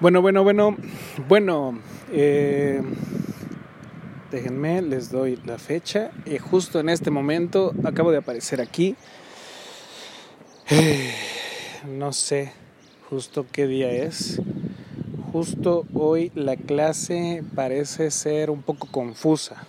Bueno, 0.00 0.22
bueno, 0.22 0.44
bueno, 0.44 0.76
bueno, 1.26 1.76
eh, 2.12 2.80
déjenme, 4.30 4.80
les 4.80 5.10
doy 5.10 5.40
la 5.44 5.58
fecha. 5.58 6.12
Y 6.24 6.38
justo 6.38 6.78
en 6.78 6.88
este 6.88 7.10
momento 7.10 7.74
acabo 7.82 8.12
de 8.12 8.18
aparecer 8.18 8.60
aquí. 8.60 8.94
Eh, 10.70 11.12
no 11.88 12.12
sé 12.12 12.52
justo 13.10 13.44
qué 13.50 13.66
día 13.66 13.90
es. 13.90 14.40
Justo 15.32 15.84
hoy 15.92 16.30
la 16.36 16.54
clase 16.54 17.42
parece 17.56 18.12
ser 18.12 18.50
un 18.50 18.62
poco 18.62 18.86
confusa. 18.86 19.66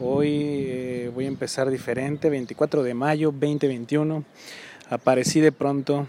Hoy 0.00 0.30
eh, 0.30 1.10
voy 1.14 1.26
a 1.26 1.28
empezar 1.28 1.68
diferente, 1.68 2.30
24 2.30 2.82
de 2.82 2.94
mayo 2.94 3.32
2021. 3.32 4.24
Aparecí 4.88 5.40
de 5.40 5.52
pronto 5.52 6.06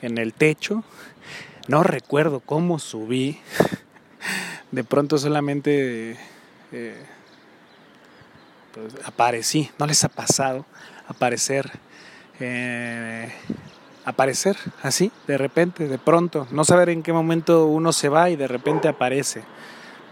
en 0.00 0.16
el 0.16 0.32
techo 0.32 0.84
no 1.68 1.82
recuerdo 1.82 2.40
cómo 2.40 2.78
subí. 2.78 3.40
De 4.70 4.84
pronto 4.84 5.18
solamente 5.18 6.16
eh, 6.72 7.04
pues, 8.72 8.94
aparecí. 9.04 9.70
¿No 9.78 9.86
les 9.86 10.02
ha 10.04 10.08
pasado 10.08 10.66
aparecer? 11.08 11.70
Eh, 12.40 13.32
aparecer 14.04 14.56
así, 14.82 15.12
de 15.26 15.38
repente, 15.38 15.88
de 15.88 15.98
pronto. 15.98 16.46
No 16.50 16.64
saber 16.64 16.88
en 16.88 17.02
qué 17.02 17.12
momento 17.12 17.66
uno 17.66 17.92
se 17.92 18.08
va 18.08 18.30
y 18.30 18.36
de 18.36 18.48
repente 18.48 18.88
aparece. 18.88 19.44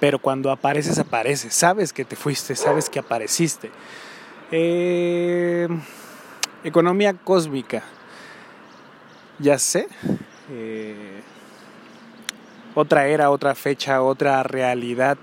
Pero 0.00 0.20
cuando 0.20 0.50
apareces, 0.50 0.98
apareces. 0.98 1.54
Sabes 1.54 1.92
que 1.92 2.04
te 2.04 2.16
fuiste, 2.16 2.56
sabes 2.56 2.88
que 2.88 2.98
apareciste. 2.98 3.70
Eh, 4.50 5.68
economía 6.64 7.14
cósmica. 7.14 7.82
Ya 9.38 9.58
sé 9.58 9.88
otra 12.74 13.06
era, 13.06 13.30
otra 13.30 13.54
fecha, 13.54 14.02
otra 14.02 14.42
realidad, 14.42 15.18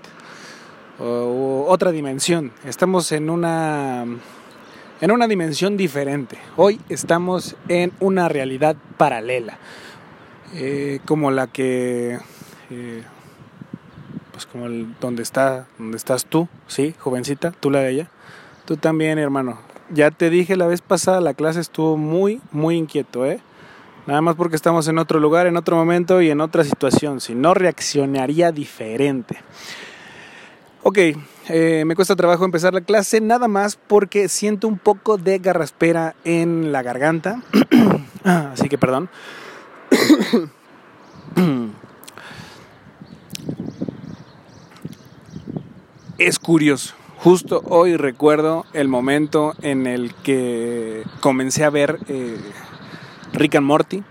otra 0.98 1.90
dimensión. 1.90 2.52
Estamos 2.64 3.12
en 3.12 3.30
una 3.30 4.06
en 5.00 5.10
una 5.10 5.26
dimensión 5.26 5.76
diferente. 5.76 6.38
Hoy 6.56 6.80
estamos 6.88 7.56
en 7.68 7.92
una 8.00 8.28
realidad 8.28 8.76
paralela, 8.98 9.58
eh, 10.54 11.00
como 11.06 11.30
la 11.30 11.46
que, 11.46 12.18
eh, 12.70 13.02
pues 14.32 14.44
como 14.46 14.66
el, 14.66 14.94
donde 15.00 15.22
está, 15.22 15.66
donde 15.78 15.96
estás 15.96 16.26
tú, 16.26 16.48
sí, 16.66 16.94
jovencita, 16.98 17.52
tú 17.52 17.70
la 17.70 17.80
de 17.80 17.90
ella, 17.90 18.10
tú 18.66 18.76
también, 18.76 19.18
hermano. 19.18 19.58
Ya 19.88 20.10
te 20.10 20.30
dije 20.30 20.56
la 20.56 20.66
vez 20.66 20.82
pasada, 20.82 21.20
la 21.20 21.34
clase 21.34 21.60
estuvo 21.60 21.96
muy, 21.96 22.40
muy 22.52 22.76
inquieto, 22.76 23.26
¿eh? 23.26 23.40
Nada 24.06 24.20
más 24.20 24.34
porque 24.34 24.56
estamos 24.56 24.88
en 24.88 24.98
otro 24.98 25.20
lugar, 25.20 25.46
en 25.46 25.56
otro 25.56 25.76
momento 25.76 26.20
y 26.20 26.30
en 26.30 26.40
otra 26.40 26.64
situación. 26.64 27.20
Si 27.20 27.34
no, 27.34 27.54
reaccionaría 27.54 28.50
diferente. 28.52 29.40
Ok, 30.82 30.98
eh, 31.48 31.84
me 31.86 31.94
cuesta 31.94 32.16
trabajo 32.16 32.44
empezar 32.44 32.72
la 32.72 32.80
clase, 32.80 33.20
nada 33.20 33.48
más 33.48 33.76
porque 33.76 34.28
siento 34.28 34.66
un 34.66 34.78
poco 34.78 35.18
de 35.18 35.38
garraspera 35.38 36.14
en 36.24 36.72
la 36.72 36.82
garganta. 36.82 37.42
Así 38.24 38.68
que 38.68 38.78
perdón. 38.78 39.10
es 46.18 46.38
curioso. 46.38 46.94
Justo 47.18 47.62
hoy 47.66 47.96
recuerdo 47.96 48.64
el 48.72 48.88
momento 48.88 49.54
en 49.60 49.86
el 49.86 50.14
que 50.14 51.04
comencé 51.20 51.64
a 51.64 51.70
ver 51.70 51.98
eh, 52.08 52.38
Rick 53.32 53.56
and 53.56 53.66
Morty. 53.66 54.02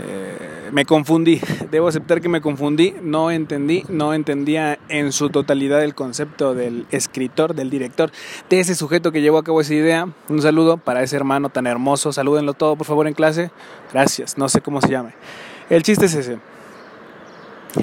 Eh, 0.00 0.68
me 0.72 0.84
confundí, 0.84 1.40
debo 1.70 1.88
aceptar 1.88 2.20
que 2.20 2.28
me 2.28 2.40
confundí, 2.40 2.94
no 3.02 3.30
entendí, 3.30 3.84
no 3.88 4.14
entendía 4.14 4.78
en 4.88 5.12
su 5.12 5.28
totalidad 5.30 5.82
el 5.82 5.94
concepto 5.94 6.54
del 6.54 6.86
escritor, 6.90 7.54
del 7.54 7.68
director, 7.68 8.12
de 8.48 8.60
ese 8.60 8.74
sujeto 8.74 9.10
que 9.10 9.20
llevó 9.20 9.38
a 9.38 9.44
cabo 9.44 9.60
esa 9.60 9.74
idea. 9.74 10.08
Un 10.28 10.40
saludo 10.40 10.76
para 10.76 11.02
ese 11.02 11.16
hermano 11.16 11.48
tan 11.48 11.66
hermoso, 11.66 12.12
salúdenlo 12.12 12.54
todo 12.54 12.76
por 12.76 12.86
favor 12.86 13.08
en 13.08 13.14
clase, 13.14 13.50
gracias, 13.92 14.38
no 14.38 14.48
sé 14.48 14.60
cómo 14.60 14.80
se 14.80 14.88
llame. 14.88 15.14
El 15.68 15.82
chiste 15.82 16.06
es 16.06 16.14
ese. 16.14 16.38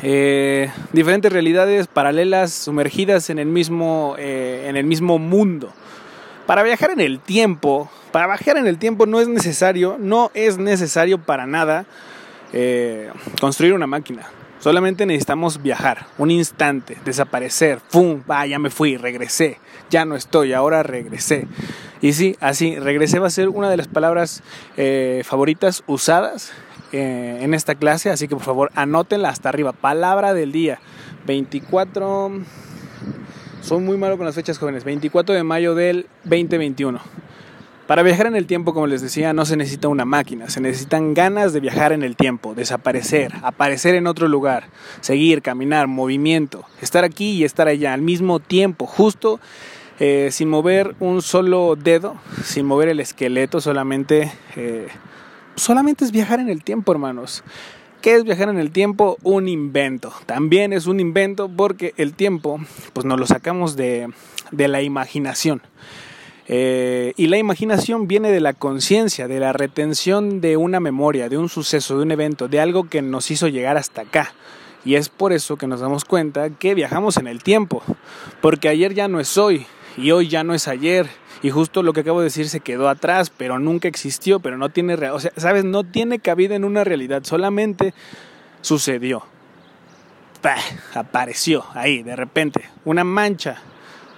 Eh, 0.01 0.72
diferentes 0.94 1.31
realidades 1.31 1.88
paralelas 1.88 2.51
sumergidas 2.51 3.29
en 3.29 3.40
el 3.40 3.47
mismo, 3.47 4.16
eh, 4.18 4.66
en 4.68 4.78
el 4.78 4.85
mismo 4.85 5.19
mundo. 5.19 5.72
Para 6.45 6.63
viajar 6.63 6.91
en 6.91 7.00
el 7.00 7.19
tiempo, 7.19 7.90
para 8.16 8.28
viajar 8.28 8.56
en 8.56 8.66
el 8.66 8.78
tiempo 8.78 9.06
no 9.06 9.20
es 9.20 9.28
necesario, 9.28 9.98
no 10.00 10.31
es 10.34 10.58
necesario 10.58 11.18
para 11.18 11.46
nada 11.46 11.86
eh, 12.53 13.12
construir 13.42 13.74
una 13.74 13.88
máquina. 13.88 14.26
Solamente 14.62 15.06
necesitamos 15.06 15.62
viajar, 15.62 16.08
un 16.18 16.31
instante, 16.31 16.98
desaparecer, 17.04 17.81
¡fum! 17.90 18.22
Ah, 18.30 18.48
ya 18.48 18.58
me 18.58 18.70
fui, 18.70 18.96
regresé, 18.96 19.59
ya 19.90 20.06
no 20.06 20.16
estoy, 20.16 20.54
ahora 20.54 20.81
regresé. 20.81 21.46
Y 22.00 22.14
sí, 22.14 22.38
así, 22.40 22.80
regresé 22.80 23.20
va 23.20 23.28
a 23.28 23.31
ser 23.31 23.50
una 23.50 23.70
de 23.70 23.75
las 23.75 23.90
palabras 23.90 24.44
eh, 24.78 25.24
favoritas 25.25 25.84
usadas 25.86 26.54
eh, 26.94 27.40
en 27.42 27.54
esta 27.54 27.75
clase, 27.75 28.12
así 28.12 28.30
que 28.30 28.36
por 28.38 28.46
favor 28.46 28.72
anótenla 28.75 29.28
hasta 29.28 29.50
arriba. 29.50 29.74
Palabra 29.74 30.34
del 30.34 30.54
día, 30.54 30.80
24 31.28 32.31
son 33.59 33.84
muy 33.84 33.98
malo 33.98 34.16
con 34.16 34.25
las 34.25 34.36
fechas 34.36 34.58
jóvenes. 34.58 34.86
24 34.86 35.36
de 35.36 35.44
mayo 35.44 35.75
del 35.75 36.08
2021. 36.24 37.25
Para 37.88 38.01
viajar 38.01 38.25
en 38.25 38.35
el 38.35 38.47
tiempo, 38.47 38.73
como 38.73 38.88
les 38.88 39.01
decía, 39.01 39.34
no 39.34 39.46
se 39.46 39.57
necesita 39.57 39.88
una 39.88 40.06
máquina, 40.06 40.50
se 40.50 40.59
necesitan 40.59 41.13
ganas 41.13 41.53
de 41.53 41.59
viajar 41.59 41.94
en 41.94 42.01
el 42.01 42.16
tiempo, 42.16 42.56
desaparecer, 42.56 43.31
aparecer 43.44 43.94
en 43.94 44.07
otro 44.07 44.28
lugar, 44.28 44.69
seguir, 45.01 45.44
caminar, 45.44 45.88
movimiento, 45.88 46.66
estar 46.81 47.03
aquí 47.03 47.34
y 47.34 47.44
estar 47.44 47.68
allá 47.68 47.94
al 47.94 48.01
mismo 48.01 48.40
tiempo, 48.40 48.88
justo 48.88 49.40
eh, 50.00 50.29
sin 50.31 50.50
mover 50.50 50.95
un 51.00 51.22
solo 51.22 51.78
dedo, 51.78 52.16
sin 52.44 52.66
mover 52.66 52.90
el 52.90 53.00
esqueleto, 53.00 53.62
solamente, 53.62 54.31
eh, 54.56 54.88
solamente 55.56 56.03
es 56.03 56.12
viajar 56.12 56.40
en 56.40 56.50
el 56.50 56.63
tiempo, 56.63 56.91
hermanos. 56.91 57.44
¿Qué 58.01 58.13
es 58.13 58.24
viajar 58.24 58.50
en 58.50 58.59
el 58.59 58.72
tiempo? 58.72 59.18
Un 59.24 59.47
invento. 59.47 60.13
También 60.25 60.74
es 60.74 60.85
un 60.85 61.00
invento 61.00 61.50
porque 61.50 61.94
el 61.97 62.13
tiempo, 62.13 62.59
pues 62.94 63.06
nos 63.06 63.19
lo 63.19 63.25
sacamos 63.25 63.75
de, 63.75 64.09
la 64.51 64.81
imaginación. 64.81 65.62
Eh, 66.47 67.13
y 67.17 67.28
la 67.28 67.38
imaginación 67.38 68.07
viene 68.07 68.31
de 68.31 68.39
la 68.39 68.53
conciencia, 68.53 69.28
de 69.28 69.39
la 69.39 69.51
retención 69.51 70.41
de 70.41 70.57
una 70.57 70.79
memoria, 70.79 71.28
de 71.28 71.38
un 71.38 71.50
suceso, 71.50 71.97
de 71.97 72.03
un 72.03 72.11
evento, 72.11 72.47
de 72.47 72.59
algo 72.59 72.88
que 72.88 73.01
nos 73.01 73.31
hizo 73.31 73.47
llegar 73.47 73.78
hasta 73.78 74.01
acá. 74.01 74.33
Y 74.83 74.95
es 74.95 75.09
por 75.09 75.33
eso 75.33 75.57
que 75.57 75.66
nos 75.66 75.79
damos 75.79 76.06
cuenta 76.06 76.51
que 76.51 76.75
viajamos 76.75 77.17
en 77.17 77.28
el 77.28 77.41
tiempo, 77.41 77.81
porque 78.41 78.69
ayer 78.69 78.94
ya 78.94 79.07
no 79.07 79.19
es 79.19 79.38
hoy 79.38 79.66
y 79.97 80.11
hoy 80.11 80.28
ya 80.28 80.44
no 80.44 80.53
es 80.53 80.67
ayer 80.67 81.07
y 81.41 81.50
justo 81.50 81.83
lo 81.83 81.94
que 81.94 82.01
acabo 82.01 82.19
de 82.19 82.25
decir 82.25 82.50
se 82.50 82.59
quedó 82.59 82.89
atrás, 82.89 83.31
pero 83.35 83.59
nunca 83.59 83.88
existió, 83.88 84.39
pero 84.39 84.57
no 84.57 84.69
tiene, 84.69 84.95
o 85.09 85.19
sea, 85.19 85.31
sabes, 85.38 85.63
no 85.63 85.83
tiene 85.83 86.19
cabida 86.19 86.56
en 86.56 86.63
una 86.63 86.83
realidad, 86.83 87.23
solamente 87.23 87.94
sucedió. 88.62 89.23
apareció 90.94 91.66
ahí 91.73 92.03
de 92.03 92.16
repente 92.16 92.69
una 92.83 93.03
mancha, 93.03 93.62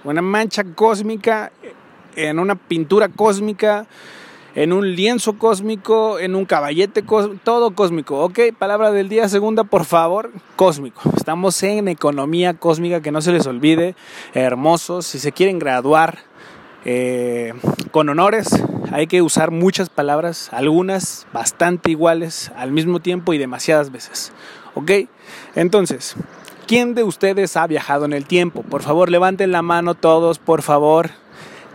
una 0.04 0.22
mancha 0.22 0.64
cósmica 0.64 1.52
en 2.18 2.40
una 2.40 2.56
pintura 2.56 3.08
cósmica, 3.08 3.86
en 4.54 4.72
un 4.72 4.96
lienzo 4.96 5.38
cósmico, 5.38 6.18
en 6.18 6.34
un 6.34 6.44
caballete 6.44 7.04
cósmico, 7.04 7.40
todo 7.44 7.74
cósmico. 7.74 8.24
Ok, 8.24 8.40
palabra 8.58 8.90
del 8.90 9.08
día 9.08 9.28
segunda, 9.28 9.62
por 9.62 9.84
favor, 9.84 10.32
cósmico. 10.56 11.00
Estamos 11.16 11.62
en 11.62 11.86
economía 11.86 12.54
cósmica, 12.54 13.00
que 13.00 13.12
no 13.12 13.20
se 13.20 13.32
les 13.32 13.46
olvide, 13.46 13.94
hermosos. 14.34 15.06
Si 15.06 15.20
se 15.20 15.30
quieren 15.30 15.60
graduar 15.60 16.18
eh, 16.84 17.54
con 17.92 18.08
honores, 18.08 18.64
hay 18.90 19.06
que 19.06 19.22
usar 19.22 19.52
muchas 19.52 19.90
palabras, 19.90 20.48
algunas 20.52 21.28
bastante 21.32 21.92
iguales 21.92 22.50
al 22.56 22.72
mismo 22.72 22.98
tiempo 22.98 23.32
y 23.32 23.38
demasiadas 23.38 23.92
veces. 23.92 24.32
¿Ok? 24.74 24.90
Entonces, 25.54 26.16
¿quién 26.66 26.94
de 26.94 27.04
ustedes 27.04 27.56
ha 27.56 27.66
viajado 27.68 28.06
en 28.06 28.12
el 28.12 28.24
tiempo? 28.24 28.62
Por 28.62 28.82
favor, 28.82 29.08
levanten 29.08 29.52
la 29.52 29.62
mano 29.62 29.94
todos, 29.94 30.40
por 30.40 30.62
favor, 30.62 31.10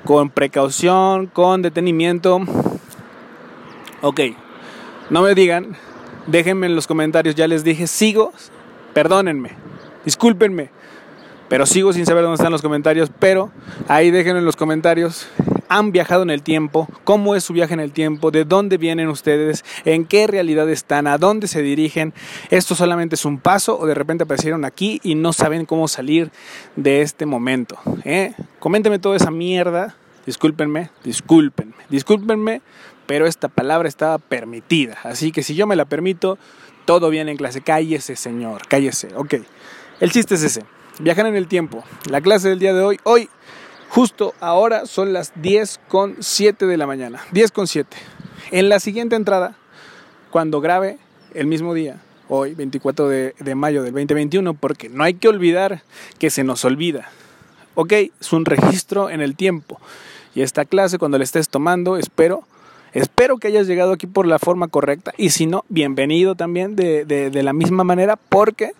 con 0.05 0.29
precaución, 0.29 1.27
con 1.27 1.61
detenimiento. 1.61 2.41
Ok, 4.01 4.21
no 5.09 5.21
me 5.21 5.35
digan, 5.35 5.75
déjenme 6.27 6.67
en 6.67 6.75
los 6.75 6.87
comentarios, 6.87 7.35
ya 7.35 7.47
les 7.47 7.63
dije, 7.63 7.87
sigo, 7.87 8.33
perdónenme, 8.93 9.51
discúlpenme 10.05 10.69
pero 11.53 11.67
sigo 11.67 11.93
sin 11.93 12.03
saber 12.03 12.23
dónde 12.23 12.37
están 12.37 12.51
los 12.51 12.63
comentarios, 12.63 13.11
pero 13.19 13.51
ahí 13.87 14.09
déjenlo 14.09 14.39
en 14.39 14.45
los 14.45 14.55
comentarios. 14.55 15.27
¿Han 15.69 15.91
viajado 15.91 16.23
en 16.23 16.29
el 16.29 16.43
tiempo? 16.43 16.87
¿Cómo 17.03 17.35
es 17.35 17.43
su 17.43 17.53
viaje 17.53 17.73
en 17.73 17.79
el 17.79 17.91
tiempo? 17.91 18.31
¿De 18.31 18.45
dónde 18.45 18.77
vienen 18.77 19.07
ustedes? 19.07 19.63
¿En 19.85 20.05
qué 20.05 20.27
realidad 20.27 20.69
están? 20.69 21.07
¿A 21.07 21.17
dónde 21.17 21.47
se 21.47 21.61
dirigen? 21.61 22.13
¿Esto 22.49 22.75
solamente 22.75 23.15
es 23.15 23.25
un 23.25 23.39
paso 23.39 23.79
o 23.79 23.85
de 23.85 23.93
repente 23.93 24.23
aparecieron 24.23 24.65
aquí 24.65 24.99
y 25.03 25.15
no 25.15 25.33
saben 25.33 25.65
cómo 25.65 25.87
salir 25.87 26.31
de 26.75 27.01
este 27.01 27.25
momento? 27.25 27.77
¿Eh? 28.03 28.33
Coméntenme 28.59 28.99
toda 28.99 29.17
esa 29.17 29.31
mierda. 29.31 29.95
Discúlpenme, 30.25 30.89
discúlpenme, 31.03 31.73
discúlpenme, 31.89 32.61
pero 33.05 33.27
esta 33.27 33.49
palabra 33.49 33.89
estaba 33.89 34.19
permitida. 34.19 34.97
Así 35.03 35.33
que 35.33 35.43
si 35.43 35.53
yo 35.53 35.67
me 35.67 35.75
la 35.75 35.83
permito, 35.83 36.37
Todo 36.85 37.09
bien 37.09 37.29
en 37.29 37.37
clase. 37.37 37.61
Cállese, 37.61 38.15
señor. 38.15 38.67
Cállese. 38.67 39.09
Ok. 39.15 39.35
El 39.99 40.11
chiste 40.11 40.35
es 40.35 40.43
ese. 40.43 40.63
Viajar 40.99 41.25
en 41.27 41.35
el 41.35 41.47
tiempo. 41.47 41.83
La 42.09 42.19
clase 42.21 42.49
del 42.49 42.59
día 42.59 42.73
de 42.73 42.81
hoy. 42.81 42.99
Hoy, 43.03 43.29
justo 43.93 44.33
ahora, 44.39 44.87
son 44.87 45.13
las 45.13 45.31
10 45.35 45.79
con 45.87 46.15
7 46.19 46.65
de 46.65 46.77
la 46.77 46.87
mañana. 46.87 47.21
10 47.31 47.51
con 47.51 47.67
7. 47.67 47.95
En 48.49 48.67
la 48.67 48.79
siguiente 48.79 49.15
entrada, 49.15 49.55
cuando 50.31 50.61
grabe 50.61 50.97
el 51.35 51.45
mismo 51.45 51.75
día, 51.75 52.01
hoy, 52.27 52.55
24 52.55 53.07
de, 53.07 53.55
mayo 53.55 53.83
del 53.83 53.93
2021, 53.93 54.55
porque 54.55 54.89
no 54.89 55.03
hay 55.03 55.13
que 55.13 55.27
olvidar 55.27 55.83
que 56.17 56.31
se 56.31 56.43
nos 56.43 56.65
olvida. 56.65 57.09
Ok, 57.75 57.93
es 58.19 58.33
un 58.33 58.45
registro 58.45 59.11
en 59.11 59.21
el 59.21 59.35
tiempo. 59.35 59.79
Y 60.33 60.41
esta 60.41 60.65
clase, 60.65 60.97
cuando 60.97 61.19
la 61.19 61.23
estés 61.23 61.49
tomando, 61.49 61.97
espero 61.97 62.45
Espero 62.93 63.37
que 63.37 63.47
hayas 63.47 63.65
llegado 63.65 63.91
aquí 63.91 64.05
por 64.05 64.27
la 64.27 64.37
forma 64.37 64.67
correcta 64.67 65.15
y 65.17 65.31
si 65.31 65.47
no, 65.47 65.65
bienvenido 65.67 66.35
también 66.35 66.75
de, 66.75 67.05
de, 67.05 67.43
la 67.43 67.51
misma 67.51 67.83
manera 67.83 68.17
porque 68.17 68.73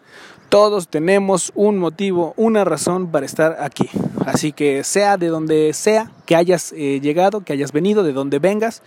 todos 0.54 0.88
tenemos 0.88 1.52
un 1.56 1.80
motivo, 1.80 2.36
una 2.38 2.64
razón 2.64 3.10
para 3.10 3.26
estar 3.26 3.58
aquí. 3.60 3.90
Así 4.24 4.52
que 4.52 4.84
sea 4.84 5.18
de 5.18 5.30
donde 5.30 5.74
sea 5.74 6.12
que 6.28 6.36
hayas 6.36 6.74
eh, 6.74 7.00
llegado, 7.02 7.42
que 7.42 7.54
hayas 7.54 7.72
venido, 7.72 8.04
de 8.04 8.14
donde 8.14 8.38
vengas, 8.38 8.84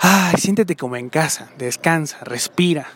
ay, 0.00 0.34
siéntete 0.36 0.74
como 0.74 0.96
en 0.96 1.10
casa, 1.10 1.48
descansa, 1.58 2.24
respira, 2.24 2.88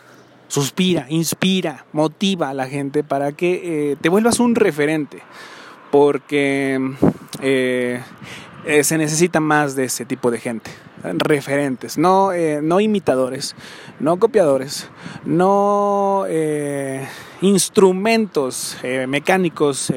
suspira, 0.49 1.05
inspira, 1.07 1.85
motiva 1.93 2.49
a 2.49 2.53
la 2.53 2.67
gente 2.67 3.01
para 3.01 3.31
que 3.31 3.91
eh, 3.91 3.95
te 3.95 4.09
vuelvas 4.09 4.41
un 4.41 4.55
referente. 4.55 5.19
Porque 5.89 6.81
eh, 7.41 8.01
se 8.83 8.97
necesita 8.97 9.39
más 9.39 9.77
de 9.77 9.85
ese 9.85 10.03
tipo 10.03 10.31
de 10.31 10.39
gente 10.39 10.69
referentes, 11.01 11.97
no, 11.97 12.31
no 12.61 12.79
imitadores, 12.79 13.55
no 13.99 14.19
copiadores, 14.19 14.89
no 15.25 16.25
instrumentos 17.43 18.77
eh, 18.83 19.05
mecánicos 19.07 19.91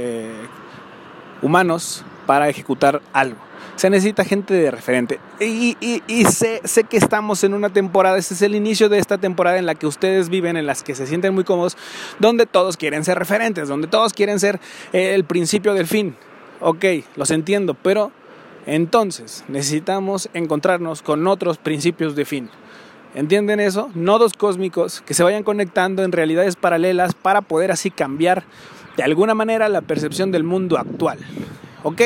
humanos 1.43 2.05
para 2.27 2.49
ejecutar 2.49 3.01
algo. 3.13 3.39
Se 3.77 3.91
necesita 3.91 4.25
gente 4.25 4.55
de 4.55 4.71
referente. 4.71 5.21
Y, 5.39 5.77
sé, 6.31 6.61
que 6.89 6.97
estamos 6.97 7.45
en 7.45 7.53
una 7.55 7.71
temporada, 7.71 8.17
este 8.17 8.35
es 8.35 8.43
el 8.43 8.55
inicio 8.55 8.89
de 8.89 8.99
esta 8.99 9.19
temporada 9.19 9.59
en 9.59 9.67
la 9.67 9.75
que 9.75 9.87
ustedes 9.87 10.29
viven, 10.31 10.57
en 10.57 10.67
las 10.67 10.83
que 10.83 10.95
se 10.95 11.07
sienten 11.07 11.35
muy 11.35 11.45
cómodos, 11.45 11.77
donde 12.19 12.47
todos 12.47 12.77
quieren 12.77 13.05
ser 13.05 13.19
referentes, 13.19 13.69
donde 13.69 13.87
todos 13.87 14.13
quieren 14.15 14.41
ser 14.41 14.61
el 14.93 15.25
principio 15.25 15.75
del 15.75 15.87
fin. 15.87 16.17
Ok, 16.61 16.85
los 17.17 17.31
entiendo, 17.31 17.75
pero 17.75 18.13
entonces, 18.67 19.45
necesitamos 19.47 20.29
encontrarnos 20.35 21.01
con 21.01 21.27
otros 21.29 21.57
principios 21.57 22.17
de 22.17 22.25
fin. 22.25 22.51
¿Entienden 23.17 23.61
eso? 23.61 23.89
Nodos 23.95 24.35
cósmicos 24.35 25.01
que 25.01 25.15
se 25.15 25.23
vayan 25.23 25.43
conectando 25.43 26.05
en 26.05 26.13
realidades 26.13 26.55
paralelas 26.55 27.15
para 27.15 27.41
poder 27.41 27.73
así 27.73 27.91
cambiar 27.91 28.45
de 28.99 29.05
alguna 29.05 29.35
manera 29.35 29.71
la 29.71 29.81
percepción 29.81 30.33
del 30.33 30.45
mundo 30.45 30.77
actual. 30.77 31.19
¿Ok? 31.83 32.03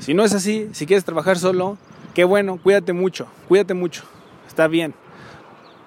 Si 0.00 0.14
no 0.14 0.24
es 0.24 0.34
así, 0.34 0.68
si 0.72 0.84
quieres 0.84 1.04
trabajar 1.04 1.38
solo, 1.38 1.78
qué 2.12 2.24
bueno, 2.24 2.58
cuídate 2.60 2.92
mucho, 2.92 3.28
cuídate 3.46 3.74
mucho, 3.74 4.02
está 4.48 4.66
bien. 4.66 4.94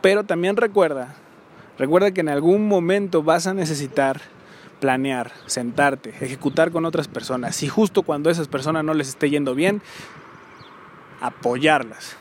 Pero 0.01 0.24
también 0.24 0.56
recuerda, 0.56 1.15
recuerda 1.77 2.12
que 2.12 2.21
en 2.21 2.30
algún 2.30 2.65
momento 2.65 3.21
vas 3.21 3.45
a 3.45 3.53
necesitar 3.53 4.21
planear, 4.80 5.33
sentarte, 5.47 6.12
ejecutar 6.12 6.71
con 6.71 6.86
otras 6.86 7.09
personas 7.09 7.62
y 7.62 7.68
justo 7.68 8.03
cuando 8.03 8.30
a 8.30 8.31
esas 8.31 8.47
personas 8.47 8.86
no 8.86 8.94
les 8.94 9.09
esté 9.09 9.30
yendo 9.30 9.53
bien, 9.53 9.81
apoyarlas. 11.19 12.15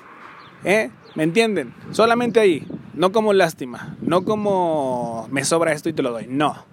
¿Eh? 0.65 0.91
¿Me 1.19 1.25
entienden? 1.25 1.75
Solamente 1.91 2.39
ahí, 2.39 2.65
no 2.95 3.11
como 3.11 3.33
lástima, 3.33 3.97
no 4.01 4.25
como 4.25 5.27
me 5.33 5.45
sobra 5.45 5.73
esto 5.73 5.89
y 5.89 5.93
te 5.93 6.01
lo 6.01 6.13
doy, 6.13 6.29
no. 6.29 6.65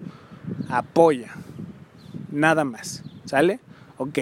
Apoya. 0.68 1.34
Nada 2.30 2.62
más. 2.62 3.02
¿Sale? 3.24 3.58
Ok. 3.96 4.20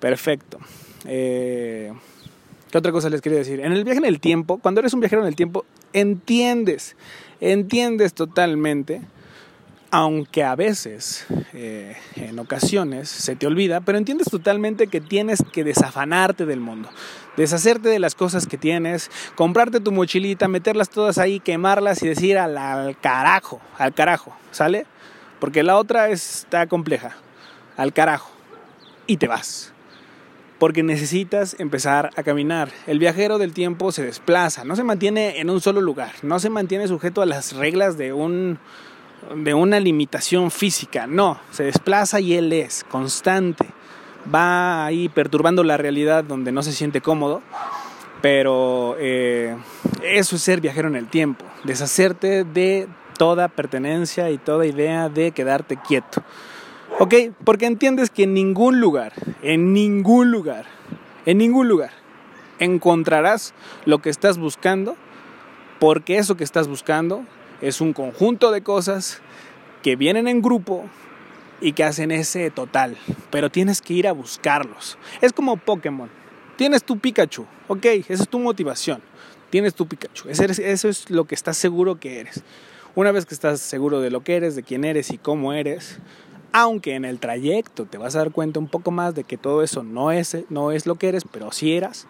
Perfecto. 0.00 0.60
Eh, 1.04 1.92
¿Qué 2.70 2.78
otra 2.78 2.90
cosa 2.90 3.10
les 3.10 3.20
quería 3.20 3.36
decir? 3.36 3.60
En 3.60 3.72
el 3.72 3.84
viaje 3.84 3.98
en 3.98 4.06
el 4.06 4.18
tiempo, 4.18 4.60
cuando 4.60 4.80
eres 4.80 4.94
un 4.94 5.00
viajero 5.00 5.20
en 5.20 5.28
el 5.28 5.36
tiempo, 5.36 5.66
entiendes, 5.92 6.96
entiendes 7.42 8.14
totalmente 8.14 9.02
aunque 9.90 10.42
a 10.42 10.54
veces, 10.56 11.26
eh, 11.52 11.96
en 12.16 12.38
ocasiones, 12.38 13.08
se 13.08 13.36
te 13.36 13.46
olvida, 13.46 13.80
pero 13.80 13.98
entiendes 13.98 14.28
totalmente 14.30 14.88
que 14.88 15.00
tienes 15.00 15.42
que 15.52 15.64
desafanarte 15.64 16.46
del 16.46 16.60
mundo, 16.60 16.88
deshacerte 17.36 17.88
de 17.88 17.98
las 17.98 18.14
cosas 18.14 18.46
que 18.46 18.58
tienes, 18.58 19.10
comprarte 19.34 19.80
tu 19.80 19.92
mochilita, 19.92 20.48
meterlas 20.48 20.90
todas 20.90 21.18
ahí, 21.18 21.40
quemarlas 21.40 22.02
y 22.02 22.08
decir 22.08 22.38
al, 22.38 22.56
al 22.58 22.98
carajo, 22.98 23.60
al 23.78 23.94
carajo, 23.94 24.34
¿sale? 24.50 24.86
Porque 25.40 25.62
la 25.62 25.76
otra 25.76 26.08
está 26.08 26.66
compleja, 26.66 27.16
al 27.76 27.92
carajo, 27.92 28.30
y 29.06 29.18
te 29.18 29.28
vas. 29.28 29.72
Porque 30.58 30.82
necesitas 30.82 31.54
empezar 31.60 32.10
a 32.16 32.22
caminar. 32.22 32.70
El 32.86 32.98
viajero 32.98 33.36
del 33.36 33.52
tiempo 33.52 33.92
se 33.92 34.02
desplaza, 34.02 34.64
no 34.64 34.74
se 34.74 34.84
mantiene 34.84 35.38
en 35.38 35.50
un 35.50 35.60
solo 35.60 35.82
lugar, 35.82 36.12
no 36.22 36.38
se 36.38 36.48
mantiene 36.48 36.88
sujeto 36.88 37.20
a 37.20 37.26
las 37.26 37.52
reglas 37.52 37.98
de 37.98 38.14
un 38.14 38.58
de 39.34 39.54
una 39.54 39.80
limitación 39.80 40.50
física, 40.50 41.06
no, 41.06 41.40
se 41.50 41.64
desplaza 41.64 42.20
y 42.20 42.34
él 42.34 42.52
es 42.52 42.84
constante, 42.84 43.66
va 44.32 44.84
ahí 44.84 45.08
perturbando 45.08 45.64
la 45.64 45.76
realidad 45.76 46.24
donde 46.24 46.52
no 46.52 46.62
se 46.62 46.72
siente 46.72 47.00
cómodo, 47.00 47.42
pero 48.22 48.96
eh, 48.98 49.56
eso 50.02 50.36
es 50.36 50.42
ser 50.42 50.60
viajero 50.60 50.88
en 50.88 50.96
el 50.96 51.08
tiempo, 51.08 51.44
deshacerte 51.64 52.44
de 52.44 52.88
toda 53.18 53.48
pertenencia 53.48 54.30
y 54.30 54.38
toda 54.38 54.66
idea 54.66 55.08
de 55.08 55.32
quedarte 55.32 55.76
quieto. 55.76 56.22
¿Ok? 56.98 57.14
Porque 57.44 57.66
entiendes 57.66 58.10
que 58.10 58.22
en 58.22 58.34
ningún 58.34 58.80
lugar, 58.80 59.12
en 59.42 59.72
ningún 59.72 60.30
lugar, 60.30 60.64
en 61.26 61.38
ningún 61.38 61.68
lugar 61.68 61.90
encontrarás 62.58 63.54
lo 63.84 63.98
que 63.98 64.10
estás 64.10 64.38
buscando, 64.38 64.96
porque 65.78 66.18
eso 66.18 66.36
que 66.36 66.44
estás 66.44 66.68
buscando 66.68 67.24
es 67.60 67.80
un 67.80 67.92
conjunto 67.92 68.50
de 68.50 68.62
cosas 68.62 69.20
que 69.82 69.96
vienen 69.96 70.28
en 70.28 70.42
grupo 70.42 70.84
y 71.60 71.72
que 71.72 71.84
hacen 71.84 72.10
ese 72.10 72.50
total, 72.50 72.96
pero 73.30 73.50
tienes 73.50 73.80
que 73.80 73.94
ir 73.94 74.08
a 74.08 74.12
buscarlos. 74.12 74.98
Es 75.20 75.32
como 75.32 75.56
Pokémon. 75.56 76.10
Tienes 76.56 76.84
tu 76.84 76.98
Pikachu, 76.98 77.46
ok, 77.68 77.84
esa 77.84 78.22
es 78.22 78.28
tu 78.28 78.38
motivación. 78.38 79.02
Tienes 79.50 79.74
tu 79.74 79.86
Pikachu, 79.86 80.28
eso 80.28 80.88
es 80.88 81.10
lo 81.10 81.24
que 81.24 81.34
estás 81.34 81.56
seguro 81.56 82.00
que 82.00 82.20
eres. 82.20 82.42
Una 82.94 83.12
vez 83.12 83.26
que 83.26 83.34
estás 83.34 83.60
seguro 83.60 84.00
de 84.00 84.10
lo 84.10 84.24
que 84.24 84.36
eres, 84.36 84.56
de 84.56 84.62
quién 84.62 84.84
eres 84.84 85.10
y 85.10 85.18
cómo 85.18 85.52
eres, 85.52 85.98
aunque 86.52 86.94
en 86.94 87.04
el 87.04 87.18
trayecto 87.20 87.84
te 87.84 87.98
vas 87.98 88.16
a 88.16 88.20
dar 88.20 88.32
cuenta 88.32 88.58
un 88.58 88.68
poco 88.68 88.90
más 88.90 89.14
de 89.14 89.24
que 89.24 89.36
todo 89.36 89.62
eso 89.62 89.82
no 89.82 90.12
es, 90.12 90.36
no 90.48 90.72
es 90.72 90.86
lo 90.86 90.94
que 90.94 91.08
eres, 91.08 91.24
pero 91.30 91.52
sí 91.52 91.74
eras, 91.74 92.06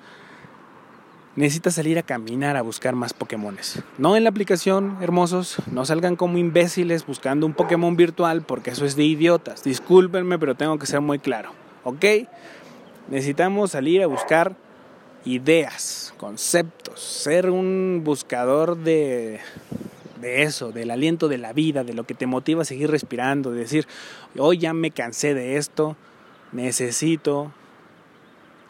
necesitas 1.36 1.74
salir 1.74 1.98
a 1.98 2.02
caminar 2.02 2.56
a 2.56 2.62
buscar 2.62 2.94
más 2.94 3.12
Pokémones. 3.12 3.82
No 3.98 4.16
en 4.16 4.24
la 4.24 4.30
aplicación, 4.30 4.96
hermosos, 5.02 5.58
no 5.70 5.84
salgan 5.84 6.16
como 6.16 6.38
imbéciles 6.38 7.06
buscando 7.06 7.46
un 7.46 7.52
Pokémon 7.52 7.94
virtual 7.96 8.42
porque 8.42 8.70
eso 8.70 8.84
es 8.86 8.96
de 8.96 9.04
idiotas. 9.04 9.62
Discúlpenme, 9.62 10.38
pero 10.38 10.54
tengo 10.54 10.78
que 10.78 10.86
ser 10.86 11.00
muy 11.00 11.18
claro. 11.18 11.50
¿Ok? 11.84 12.04
Necesitamos 13.08 13.72
salir 13.72 14.02
a 14.02 14.06
buscar 14.06 14.56
ideas, 15.24 16.14
conceptos, 16.18 17.00
ser 17.00 17.50
un 17.50 18.02
buscador 18.02 18.76
de, 18.78 19.40
de 20.20 20.42
eso, 20.42 20.72
del 20.72 20.90
aliento 20.90 21.28
de 21.28 21.38
la 21.38 21.52
vida, 21.52 21.84
de 21.84 21.94
lo 21.94 22.04
que 22.04 22.14
te 22.14 22.26
motiva 22.26 22.62
a 22.62 22.64
seguir 22.64 22.90
respirando, 22.90 23.50
de 23.50 23.60
decir, 23.60 23.86
hoy 24.38 24.58
ya 24.58 24.72
me 24.72 24.90
cansé 24.90 25.34
de 25.34 25.56
esto, 25.56 25.96
necesito 26.52 27.52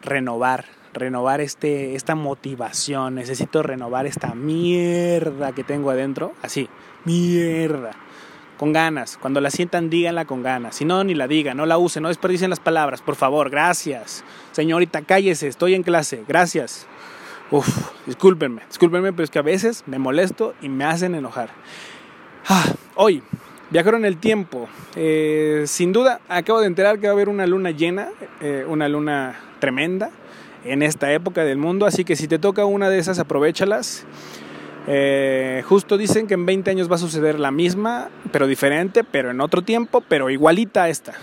renovar 0.01 0.65
renovar 0.97 1.41
este, 1.41 1.95
esta 1.95 2.15
motivación, 2.15 3.15
necesito 3.15 3.63
renovar 3.63 4.05
esta 4.05 4.33
mierda 4.33 5.51
que 5.53 5.63
tengo 5.63 5.89
adentro, 5.91 6.33
así, 6.41 6.69
mierda, 7.05 7.91
con 8.57 8.73
ganas, 8.73 9.17
cuando 9.17 9.39
la 9.41 9.51
sientan 9.51 9.89
díganla 9.89 10.25
con 10.25 10.43
ganas, 10.43 10.75
si 10.75 10.85
no, 10.85 11.03
ni 11.03 11.13
la 11.13 11.27
digan, 11.27 11.57
no 11.57 11.65
la 11.65 11.77
usen, 11.77 12.03
no 12.03 12.09
desperdicien 12.09 12.49
las 12.49 12.59
palabras, 12.59 13.01
por 13.01 13.15
favor, 13.15 13.49
gracias, 13.49 14.23
señorita, 14.51 15.01
cállese, 15.01 15.47
estoy 15.47 15.73
en 15.73 15.83
clase, 15.83 16.23
gracias. 16.27 16.87
Uf, 17.49 17.91
discúlpenme, 18.05 18.61
discúlpenme, 18.67 19.13
pero 19.13 19.23
es 19.23 19.29
que 19.29 19.39
a 19.39 19.43
veces 19.43 19.83
me 19.85 19.99
molesto 19.99 20.53
y 20.61 20.67
me 20.67 20.83
hacen 20.83 21.15
enojar. 21.15 21.49
Ah, 22.49 22.73
hoy, 22.95 23.23
viajaron 23.69 24.03
el 24.03 24.17
tiempo. 24.17 24.67
Eh, 24.95 25.63
sin 25.65 25.93
duda, 25.93 26.19
acabo 26.27 26.59
de 26.59 26.67
enterar 26.67 26.99
que 26.99 27.07
va 27.07 27.11
a 27.11 27.13
haber 27.13 27.29
una 27.29 27.47
luna 27.47 27.71
llena, 27.71 28.09
eh, 28.41 28.65
una 28.67 28.89
luna 28.89 29.39
tremenda 29.59 30.11
en 30.71 30.83
esta 30.83 31.11
época 31.13 31.43
del 31.43 31.57
mundo, 31.57 31.85
así 31.85 32.03
que 32.03 32.15
si 32.15 32.27
te 32.27 32.39
toca 32.39 32.65
una 32.65 32.89
de 32.89 32.99
esas, 32.99 33.19
aprovechalas. 33.19 34.05
Eh, 34.89 35.63
justo 35.65 35.97
dicen 35.97 36.27
que 36.27 36.35
en 36.35 36.45
20 36.45 36.71
años 36.71 36.89
va 36.89 36.95
a 36.95 36.99
suceder 36.99 37.39
la 37.39 37.51
misma, 37.51 38.09
pero 38.31 38.47
diferente, 38.47 39.03
pero 39.03 39.31
en 39.31 39.41
otro 39.41 39.61
tiempo, 39.61 40.01
pero 40.07 40.29
igualita 40.29 40.83
a 40.83 40.89
esta, 40.89 41.13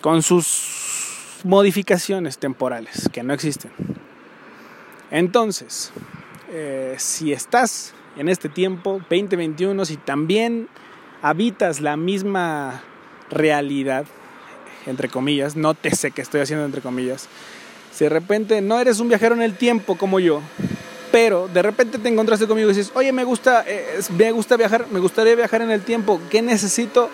con 0.00 0.22
sus 0.22 1.40
modificaciones 1.44 2.38
temporales 2.38 3.08
que 3.12 3.22
no 3.22 3.34
existen. 3.34 3.72
Entonces, 5.10 5.92
eh, 6.50 6.94
si 6.98 7.32
estás 7.32 7.94
en 8.16 8.28
este 8.28 8.48
tiempo 8.48 9.00
2021 9.08 9.84
si 9.84 9.96
también 9.96 10.68
habitas 11.22 11.80
la 11.80 11.96
misma 11.96 12.82
realidad, 13.30 14.06
entre 14.86 15.08
comillas, 15.08 15.56
no 15.56 15.74
te 15.74 15.94
sé 15.94 16.10
que 16.10 16.22
estoy 16.22 16.40
haciendo 16.40 16.64
entre 16.64 16.80
comillas, 16.80 17.28
si 17.92 18.04
de 18.04 18.10
repente 18.10 18.60
no 18.60 18.78
eres 18.80 19.00
un 19.00 19.08
viajero 19.08 19.34
en 19.34 19.42
el 19.42 19.54
tiempo 19.54 19.96
como 19.96 20.20
yo, 20.20 20.40
pero 21.10 21.48
de 21.48 21.62
repente 21.62 21.98
te 21.98 22.08
encontraste 22.08 22.46
conmigo 22.46 22.70
y 22.70 22.74
dices, 22.74 22.92
oye, 22.94 23.12
me 23.12 23.24
gusta, 23.24 23.64
eh, 23.66 24.00
me 24.16 24.32
gusta 24.32 24.56
viajar, 24.56 24.86
me 24.90 25.00
gustaría 25.00 25.34
viajar 25.34 25.62
en 25.62 25.70
el 25.70 25.82
tiempo, 25.82 26.20
¿qué 26.30 26.42
necesito? 26.42 27.08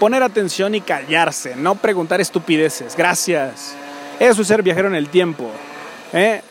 Poner 0.00 0.22
atención 0.22 0.74
y 0.74 0.80
callarse, 0.80 1.56
no 1.56 1.76
preguntar 1.76 2.20
estupideces, 2.20 2.96
gracias. 2.96 3.74
Eso 4.20 4.42
es 4.42 4.48
ser 4.48 4.62
viajero 4.62 4.88
en 4.88 4.94
el 4.94 5.08
tiempo. 5.08 5.50
¿eh? 6.12 6.42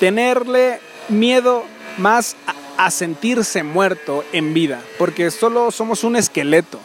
Tenerle 0.00 0.80
miedo 1.08 1.64
más 1.98 2.36
a, 2.76 2.90
sentirse 2.90 3.62
muerto 3.62 4.24
en 4.32 4.54
vida, 4.54 4.80
porque 4.98 5.30
solo 5.30 5.70
somos 5.70 6.02
un 6.02 6.16
esqueleto. 6.16 6.80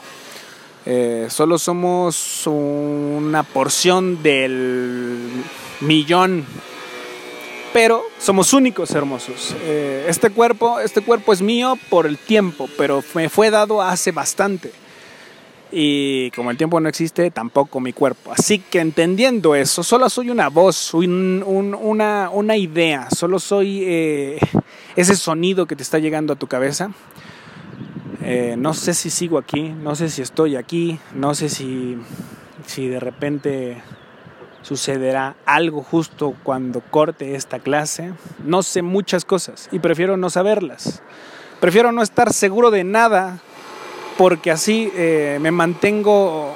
Eh, 0.86 1.28
solo 1.30 1.58
somos 1.58 2.46
una 2.46 3.42
porción 3.42 4.22
del 4.22 5.44
millón 5.82 6.46
pero 7.78 8.02
somos 8.18 8.54
únicos 8.54 8.90
hermosos. 8.92 9.56
Eh, 9.62 10.06
este 10.08 10.32
cuerpo, 10.32 10.80
este 10.80 11.02
cuerpo 11.02 11.32
es 11.32 11.44
mío 11.44 11.78
por 11.92 12.08
el 12.08 12.18
tiempo, 12.18 12.68
pero 12.76 13.04
me 13.14 13.30
fue 13.30 13.52
dado 13.52 13.84
hace 13.84 14.12
bastante. 14.12 14.72
Y 15.72 16.32
como 16.32 16.50
el 16.50 16.58
tiempo 16.58 16.80
no 16.80 16.90
existe, 16.90 17.30
tampoco 17.30 17.80
mi 17.80 17.94
cuerpo. 17.94 18.32
Así 18.32 18.58
que 18.58 18.80
entendiendo 18.80 19.54
eso, 19.54 19.84
solo 19.84 20.10
soy 20.10 20.32
una 20.32 20.48
voz, 20.50 20.94
una, 20.94 22.30
una, 22.32 22.58
idea, 22.58 23.10
solo 23.16 23.38
soy 23.38 23.84
eh, 23.84 24.40
ese 24.96 25.16
sonido 25.16 25.68
que 25.68 25.76
te 25.76 25.84
está 25.84 26.00
llegando 26.00 26.34
a 26.34 26.36
tu 26.36 26.48
cabeza. 26.48 26.92
Eh, 28.24 28.56
no 28.58 28.74
sé 28.74 28.96
si 28.96 29.12
sigo 29.12 29.38
aquí, 29.38 29.70
no 29.70 29.96
sé 29.96 30.10
si 30.10 30.22
estoy 30.24 30.56
aquí, 30.56 31.00
no 31.14 31.36
sé 31.36 31.48
si, 31.48 31.98
si 32.66 32.88
de 32.88 33.00
repente 33.00 33.84
sucederá 34.62 35.36
algo 35.46 35.84
justo 35.84 36.36
cuando 36.44 36.82
corte 36.82 37.36
esta 37.36 37.60
clase. 37.60 38.14
No 38.44 38.64
sé 38.64 38.82
muchas 38.82 39.26
cosas 39.26 39.70
y 39.72 39.80
prefiero 39.80 40.18
no 40.18 40.30
saberlas. 40.30 41.02
Prefiero 41.60 41.92
no 41.92 42.02
estar 42.02 42.34
seguro 42.34 42.72
de 42.72 42.84
nada 42.84 43.40
porque 44.18 44.52
así 44.52 44.92
eh, 44.96 45.38
me 45.42 45.52
mantengo 45.52 46.54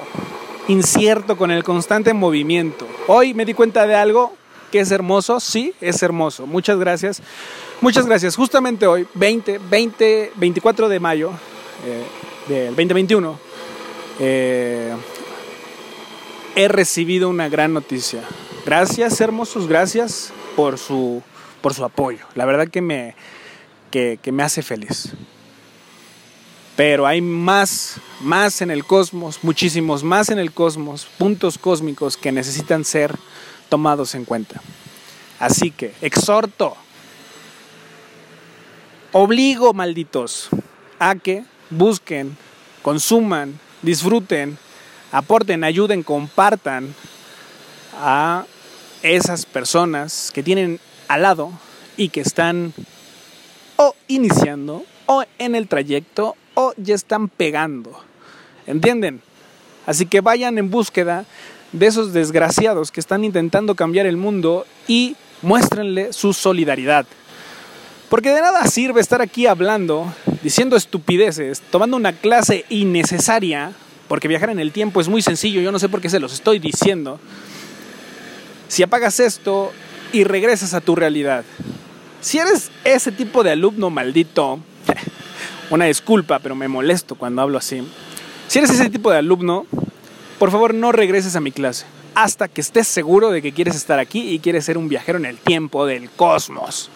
incierto 0.68 1.36
con 1.36 1.50
el 1.50 1.64
constante 1.64 2.12
movimiento. 2.12 2.86
Hoy 3.08 3.34
me 3.34 3.44
di 3.44 3.54
cuenta 3.54 3.86
de 3.86 3.94
algo 3.94 4.34
que 4.70 4.80
es 4.80 4.90
hermoso, 4.90 5.38
sí, 5.38 5.74
es 5.80 6.02
hermoso. 6.02 6.46
Muchas 6.46 6.78
gracias. 6.78 7.22
Muchas 7.80 8.06
gracias. 8.06 8.36
Justamente 8.36 8.86
hoy, 8.86 9.06
20, 9.14 9.58
20 9.58 10.32
24 10.36 10.88
de 10.88 11.00
mayo 11.00 11.30
eh, 11.84 12.04
del 12.48 12.68
2021, 12.68 13.38
eh, 14.20 14.92
he 16.54 16.68
recibido 16.68 17.28
una 17.28 17.48
gran 17.48 17.72
noticia. 17.72 18.22
Gracias, 18.64 19.20
hermosos, 19.20 19.66
gracias 19.66 20.32
por 20.54 20.78
su, 20.78 21.22
por 21.60 21.74
su 21.74 21.84
apoyo. 21.84 22.26
La 22.34 22.44
verdad 22.44 22.68
que 22.68 22.82
me, 22.82 23.14
que, 23.90 24.18
me 24.32 24.42
hace 24.42 24.62
feliz. 24.62 25.12
Pero 26.76 27.06
hay 27.06 27.20
más, 27.20 27.96
más 28.20 28.62
en 28.62 28.70
el 28.70 28.84
cosmos, 28.84 29.40
muchísimos 29.42 30.04
más 30.04 30.30
en 30.30 30.38
el 30.38 30.52
cosmos, 30.52 31.06
puntos 31.18 31.58
cósmicos 31.58 32.16
que 32.16 32.32
necesitan 32.32 32.84
ser 32.84 33.14
tomados 33.68 34.14
en 34.14 34.24
cuenta. 34.24 34.62
Así 35.38 35.70
que 35.70 35.92
exhorto, 36.00 36.76
obligo, 39.12 39.74
malditos, 39.74 40.48
a 40.98 41.14
que 41.16 41.44
busquen, 41.68 42.36
consuman, 42.82 43.58
disfruten 43.82 44.56
aporten, 45.12 45.62
ayuden, 45.62 46.02
compartan 46.02 46.94
a 48.00 48.46
esas 49.02 49.46
personas 49.46 50.30
que 50.34 50.42
tienen 50.42 50.80
al 51.08 51.22
lado 51.22 51.52
y 51.96 52.08
que 52.08 52.22
están 52.22 52.72
o 53.76 53.94
iniciando 54.08 54.84
o 55.06 55.24
en 55.38 55.54
el 55.54 55.68
trayecto 55.68 56.36
o 56.54 56.72
ya 56.76 56.94
están 56.94 57.28
pegando. 57.28 58.00
¿Entienden? 58.66 59.20
Así 59.86 60.06
que 60.06 60.20
vayan 60.20 60.58
en 60.58 60.70
búsqueda 60.70 61.26
de 61.72 61.86
esos 61.86 62.12
desgraciados 62.12 62.90
que 62.90 63.00
están 63.00 63.24
intentando 63.24 63.74
cambiar 63.74 64.06
el 64.06 64.16
mundo 64.16 64.66
y 64.86 65.16
muéstrenle 65.42 66.12
su 66.12 66.32
solidaridad. 66.32 67.06
Porque 68.08 68.30
de 68.30 68.42
nada 68.42 68.66
sirve 68.66 69.00
estar 69.00 69.22
aquí 69.22 69.46
hablando, 69.46 70.12
diciendo 70.42 70.76
estupideces, 70.76 71.60
tomando 71.70 71.96
una 71.96 72.12
clase 72.12 72.64
innecesaria 72.68 73.72
porque 74.12 74.28
viajar 74.28 74.50
en 74.50 74.60
el 74.60 74.72
tiempo 74.72 75.00
es 75.00 75.08
muy 75.08 75.22
sencillo, 75.22 75.62
yo 75.62 75.72
no 75.72 75.78
sé 75.78 75.88
por 75.88 76.02
qué 76.02 76.10
se 76.10 76.20
los 76.20 76.34
estoy 76.34 76.58
diciendo. 76.58 77.18
Si 78.68 78.82
apagas 78.82 79.18
esto 79.20 79.72
y 80.12 80.24
regresas 80.24 80.74
a 80.74 80.82
tu 80.82 80.94
realidad. 80.94 81.46
Si 82.20 82.36
eres 82.36 82.70
ese 82.84 83.10
tipo 83.10 83.42
de 83.42 83.52
alumno 83.52 83.88
maldito, 83.88 84.58
una 85.70 85.86
disculpa, 85.86 86.40
pero 86.40 86.54
me 86.54 86.68
molesto 86.68 87.14
cuando 87.14 87.40
hablo 87.40 87.56
así. 87.56 87.82
Si 88.48 88.58
eres 88.58 88.68
ese 88.72 88.90
tipo 88.90 89.10
de 89.10 89.16
alumno, 89.16 89.64
por 90.38 90.50
favor 90.50 90.74
no 90.74 90.92
regreses 90.92 91.34
a 91.34 91.40
mi 91.40 91.50
clase 91.50 91.86
hasta 92.14 92.48
que 92.48 92.60
estés 92.60 92.86
seguro 92.86 93.30
de 93.30 93.40
que 93.40 93.52
quieres 93.52 93.76
estar 93.76 93.98
aquí 93.98 94.28
y 94.28 94.40
quieres 94.40 94.66
ser 94.66 94.76
un 94.76 94.90
viajero 94.90 95.16
en 95.16 95.24
el 95.24 95.38
tiempo 95.38 95.86
del 95.86 96.10
cosmos. 96.10 96.90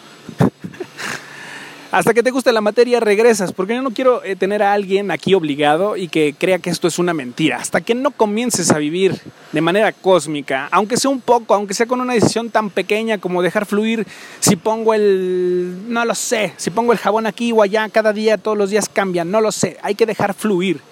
Hasta 1.96 2.12
que 2.12 2.22
te 2.22 2.30
guste 2.30 2.52
la 2.52 2.60
materia 2.60 3.00
regresas, 3.00 3.54
porque 3.54 3.74
yo 3.74 3.80
no 3.80 3.90
quiero 3.90 4.22
eh, 4.22 4.36
tener 4.36 4.62
a 4.62 4.74
alguien 4.74 5.10
aquí 5.10 5.32
obligado 5.32 5.96
y 5.96 6.08
que 6.08 6.34
crea 6.38 6.58
que 6.58 6.68
esto 6.68 6.88
es 6.88 6.98
una 6.98 7.14
mentira. 7.14 7.56
Hasta 7.56 7.80
que 7.80 7.94
no 7.94 8.10
comiences 8.10 8.70
a 8.70 8.76
vivir 8.76 9.18
de 9.52 9.62
manera 9.62 9.90
cósmica, 9.92 10.68
aunque 10.72 10.98
sea 10.98 11.10
un 11.10 11.22
poco, 11.22 11.54
aunque 11.54 11.72
sea 11.72 11.86
con 11.86 12.02
una 12.02 12.12
decisión 12.12 12.50
tan 12.50 12.68
pequeña 12.68 13.16
como 13.16 13.40
dejar 13.40 13.64
fluir, 13.64 14.06
si 14.40 14.56
pongo 14.56 14.92
el, 14.92 15.84
no 15.88 16.04
lo 16.04 16.14
sé, 16.14 16.52
si 16.58 16.68
pongo 16.68 16.92
el 16.92 16.98
jabón 16.98 17.24
aquí 17.24 17.50
o 17.50 17.62
allá, 17.62 17.88
cada 17.88 18.12
día, 18.12 18.36
todos 18.36 18.58
los 18.58 18.68
días 18.68 18.90
cambian, 18.92 19.30
no 19.30 19.40
lo 19.40 19.50
sé, 19.50 19.78
hay 19.80 19.94
que 19.94 20.04
dejar 20.04 20.34
fluir. 20.34 20.82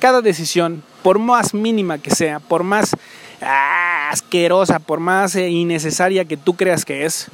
Cada 0.00 0.20
decisión, 0.20 0.82
por 1.02 1.18
más 1.18 1.54
mínima 1.54 1.96
que 1.96 2.10
sea, 2.10 2.40
por 2.40 2.62
más 2.62 2.94
ah, 3.40 4.10
asquerosa, 4.12 4.80
por 4.80 5.00
más 5.00 5.34
eh, 5.34 5.48
innecesaria 5.48 6.26
que 6.26 6.36
tú 6.36 6.56
creas 6.56 6.84
que 6.84 7.06
es, 7.06 7.28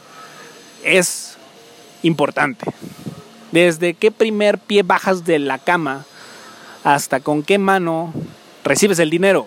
es 0.85 1.32
importante. 2.03 2.67
Desde 3.51 3.95
qué 3.95 4.11
primer 4.11 4.59
pie 4.59 4.83
bajas 4.83 5.25
de 5.25 5.39
la 5.39 5.59
cama 5.59 6.05
hasta 6.85 7.21
con 7.21 7.43
qué 7.43 7.59
mano 7.59 8.13
recibes 8.65 8.99
el 8.99 9.11
dinero. 9.11 9.47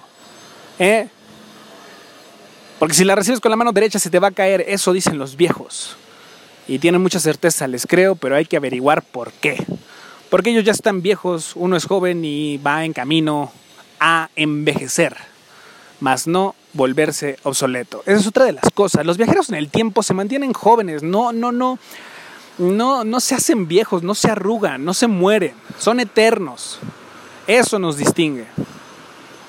¿Eh? 0.79 1.07
Porque 2.79 2.93
si 2.93 3.03
la 3.03 3.15
recibes 3.15 3.39
con 3.39 3.51
la 3.51 3.55
mano 3.55 3.71
derecha 3.71 3.99
se 3.99 4.09
te 4.09 4.19
va 4.19 4.29
a 4.29 4.31
caer, 4.31 4.65
eso 4.67 4.93
dicen 4.93 5.17
los 5.17 5.35
viejos. 5.35 5.95
Y 6.67 6.79
tienen 6.79 7.01
mucha 7.01 7.19
certeza, 7.19 7.67
les 7.67 7.85
creo, 7.85 8.15
pero 8.15 8.35
hay 8.35 8.45
que 8.45 8.57
averiguar 8.57 9.01
por 9.01 9.31
qué. 9.31 9.63
Porque 10.29 10.49
ellos 10.49 10.63
ya 10.63 10.71
están 10.71 11.01
viejos, 11.01 11.53
uno 11.55 11.77
es 11.77 11.85
joven 11.85 12.25
y 12.25 12.57
va 12.57 12.83
en 12.83 12.93
camino 12.93 13.51
a 13.99 14.29
envejecer, 14.35 15.15
más 15.99 16.27
no 16.27 16.55
volverse 16.73 17.37
obsoleto. 17.43 18.01
Esa 18.05 18.19
es 18.19 18.27
otra 18.27 18.45
de 18.45 18.51
las 18.51 18.69
cosas. 18.73 19.05
Los 19.05 19.17
viajeros 19.17 19.49
en 19.49 19.55
el 19.55 19.69
tiempo 19.69 20.03
se 20.03 20.13
mantienen 20.13 20.51
jóvenes, 20.51 21.03
no, 21.03 21.31
no, 21.31 21.51
no 21.51 21.79
no, 22.57 23.03
no 23.03 23.19
se 23.19 23.35
hacen 23.35 23.67
viejos, 23.67 24.03
no 24.03 24.15
se 24.15 24.31
arrugan, 24.31 24.85
no 24.85 24.93
se 24.93 25.07
mueren, 25.07 25.53
son 25.77 25.99
eternos. 25.99 26.79
Eso 27.47 27.79
nos 27.79 27.97
distingue. 27.97 28.45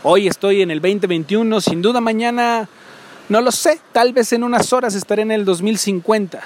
Hoy 0.03 0.29
estoy 0.29 0.63
en 0.63 0.71
el 0.71 0.81
2021, 0.81 1.61
sin 1.61 1.83
duda 1.83 2.01
mañana, 2.01 2.69
no 3.29 3.41
lo 3.41 3.51
sé, 3.51 3.81
tal 3.93 4.13
vez 4.13 4.33
en 4.33 4.45
unas 4.45 4.73
horas 4.73 4.95
estaré 4.95 5.23
en 5.23 5.33
el 5.33 5.45
2050. 5.45 6.43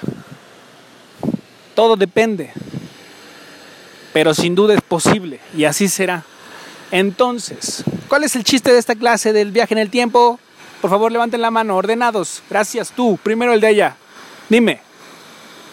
Todo 1.75 1.97
depende, 1.97 2.52
pero 4.12 4.35
sin 4.35 4.55
duda 4.55 4.75
es 4.75 4.81
posible 4.81 5.40
y 5.57 5.64
así 5.64 5.88
será. 5.88 6.25
Entonces, 6.90 7.85
¿cuál 8.09 8.25
es 8.25 8.35
el 8.35 8.45
chiste 8.45 8.73
de 8.73 8.79
esta 8.79 8.95
clase 8.95 9.33
del 9.33 9.52
viaje 9.52 9.75
en 9.75 9.79
el 9.79 9.90
tiempo? 9.90 10.40
Por 10.81 10.90
favor, 10.90 11.12
levanten 11.12 11.43
la 11.43 11.50
mano, 11.50 11.76
ordenados. 11.76 12.43
Gracias 12.49 12.93
tú, 12.93 13.19
primero 13.23 13.52
el 13.52 13.61
de 13.61 13.71
ella. 13.71 13.97
Dime. 14.49 14.81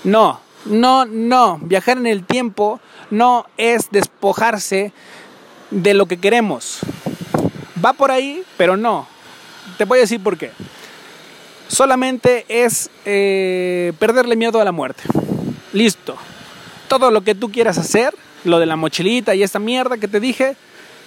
No, 0.03 0.41
no, 0.69 1.05
no, 1.05 1.59
viajar 1.61 1.97
en 1.97 2.07
el 2.07 2.23
tiempo 2.23 2.79
no 3.09 3.45
es 3.57 3.89
despojarse 3.91 4.91
de 5.71 5.93
lo 5.93 6.05
que 6.05 6.17
queremos. 6.17 6.79
Va 7.83 7.93
por 7.93 8.11
ahí, 8.11 8.43
pero 8.57 8.77
no. 8.77 9.07
Te 9.77 9.85
voy 9.85 9.99
a 9.99 10.01
decir 10.01 10.21
por 10.21 10.37
qué. 10.37 10.51
Solamente 11.67 12.45
es 12.47 12.89
eh, 13.05 13.93
perderle 13.99 14.35
miedo 14.35 14.59
a 14.61 14.63
la 14.63 14.71
muerte. 14.71 15.03
Listo. 15.73 16.15
Todo 16.87 17.11
lo 17.11 17.21
que 17.21 17.35
tú 17.35 17.51
quieras 17.51 17.77
hacer, 17.77 18.15
lo 18.43 18.59
de 18.59 18.65
la 18.65 18.77
mochilita 18.77 19.35
y 19.35 19.43
esta 19.43 19.59
mierda 19.59 19.97
que 19.97 20.07
te 20.07 20.19
dije, 20.19 20.55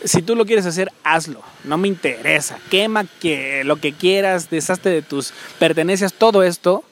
si 0.05 0.23
tú 0.23 0.37
lo 0.37 0.45
quieres 0.45 0.67
hacer, 0.67 0.93
hazlo. 1.05 1.41
No 1.65 1.79
me 1.79 1.89
interesa. 1.89 2.59
Quema 2.71 3.07
que 3.21 3.65
lo 3.65 3.77
que 3.77 3.93
quieras, 3.93 4.51
deshazte 4.51 4.91
de 4.91 5.03
tus 5.03 5.33
pertenencias, 5.59 6.13
todo 6.13 6.43
esto 6.43 6.85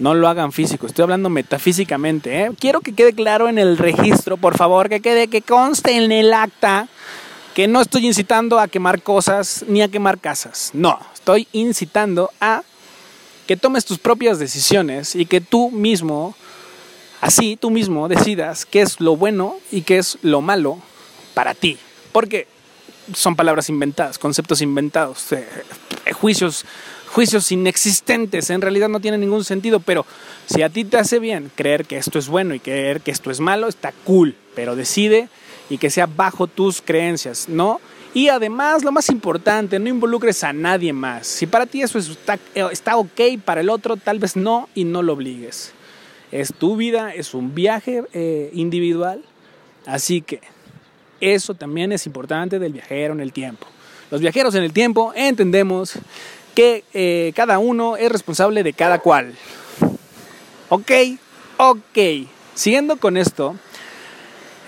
No 0.00 0.14
lo 0.14 0.28
hagan 0.28 0.50
físico, 0.50 0.86
estoy 0.86 1.02
hablando 1.02 1.28
metafísicamente. 1.28 2.40
¿eh? 2.40 2.50
Quiero 2.58 2.80
que 2.80 2.94
quede 2.94 3.12
claro 3.12 3.50
en 3.50 3.58
el 3.58 3.76
registro, 3.76 4.38
por 4.38 4.56
favor, 4.56 4.88
que 4.88 5.00
quede, 5.00 5.28
que 5.28 5.42
conste 5.42 6.02
en 6.02 6.10
el 6.10 6.32
acta 6.32 6.88
que 7.54 7.68
no 7.68 7.82
estoy 7.82 8.06
incitando 8.06 8.58
a 8.58 8.66
quemar 8.66 9.02
cosas 9.02 9.62
ni 9.68 9.82
a 9.82 9.88
quemar 9.88 10.18
casas. 10.18 10.70
No, 10.72 10.98
estoy 11.12 11.48
incitando 11.52 12.30
a 12.40 12.62
que 13.46 13.58
tomes 13.58 13.84
tus 13.84 13.98
propias 13.98 14.38
decisiones 14.38 15.14
y 15.14 15.26
que 15.26 15.42
tú 15.42 15.70
mismo, 15.70 16.34
así 17.20 17.58
tú 17.60 17.68
mismo, 17.68 18.08
decidas 18.08 18.64
qué 18.64 18.80
es 18.80 19.00
lo 19.00 19.16
bueno 19.16 19.56
y 19.70 19.82
qué 19.82 19.98
es 19.98 20.16
lo 20.22 20.40
malo 20.40 20.78
para 21.34 21.52
ti. 21.52 21.76
Porque 22.12 22.48
son 23.12 23.36
palabras 23.36 23.68
inventadas, 23.68 24.18
conceptos 24.18 24.62
inventados, 24.62 25.30
eh, 25.32 25.46
juicios 26.12 26.64
juicios 27.12 27.50
inexistentes, 27.50 28.50
en 28.50 28.60
realidad 28.60 28.88
no 28.88 29.00
tienen 29.00 29.20
ningún 29.20 29.44
sentido, 29.44 29.80
pero 29.80 30.06
si 30.46 30.62
a 30.62 30.68
ti 30.68 30.84
te 30.84 30.96
hace 30.96 31.18
bien 31.18 31.50
creer 31.54 31.84
que 31.84 31.96
esto 31.96 32.18
es 32.18 32.28
bueno 32.28 32.54
y 32.54 32.60
creer 32.60 33.00
que 33.00 33.10
esto 33.10 33.30
es 33.30 33.40
malo, 33.40 33.68
está 33.68 33.92
cool, 34.04 34.36
pero 34.54 34.76
decide 34.76 35.28
y 35.68 35.78
que 35.78 35.90
sea 35.90 36.06
bajo 36.06 36.46
tus 36.46 36.80
creencias, 36.80 37.48
¿no? 37.48 37.80
Y 38.12 38.28
además, 38.28 38.82
lo 38.82 38.90
más 38.90 39.08
importante, 39.08 39.78
no 39.78 39.88
involucres 39.88 40.42
a 40.42 40.52
nadie 40.52 40.92
más. 40.92 41.28
Si 41.28 41.46
para 41.46 41.66
ti 41.66 41.82
eso 41.82 41.98
está, 41.98 42.38
está 42.54 42.96
ok, 42.96 43.20
para 43.44 43.60
el 43.60 43.70
otro 43.70 43.96
tal 43.96 44.18
vez 44.18 44.34
no 44.34 44.68
y 44.74 44.84
no 44.84 45.02
lo 45.02 45.12
obligues. 45.12 45.72
Es 46.32 46.52
tu 46.52 46.76
vida, 46.76 47.14
es 47.14 47.34
un 47.34 47.54
viaje 47.54 48.02
eh, 48.12 48.50
individual, 48.52 49.22
así 49.86 50.22
que 50.22 50.40
eso 51.20 51.54
también 51.54 51.92
es 51.92 52.06
importante 52.06 52.58
del 52.58 52.72
viajero 52.72 53.14
en 53.14 53.20
el 53.20 53.32
tiempo. 53.32 53.66
Los 54.10 54.20
viajeros 54.20 54.56
en 54.56 54.64
el 54.64 54.72
tiempo 54.72 55.12
entendemos 55.14 55.94
que 56.54 56.84
eh, 56.94 57.32
cada 57.34 57.58
uno 57.58 57.96
es 57.96 58.10
responsable 58.10 58.62
de 58.62 58.72
cada 58.72 58.98
cual. 58.98 59.34
Ok, 60.68 60.90
ok. 61.56 61.98
Siguiendo 62.54 62.96
con 62.96 63.16
esto, 63.16 63.56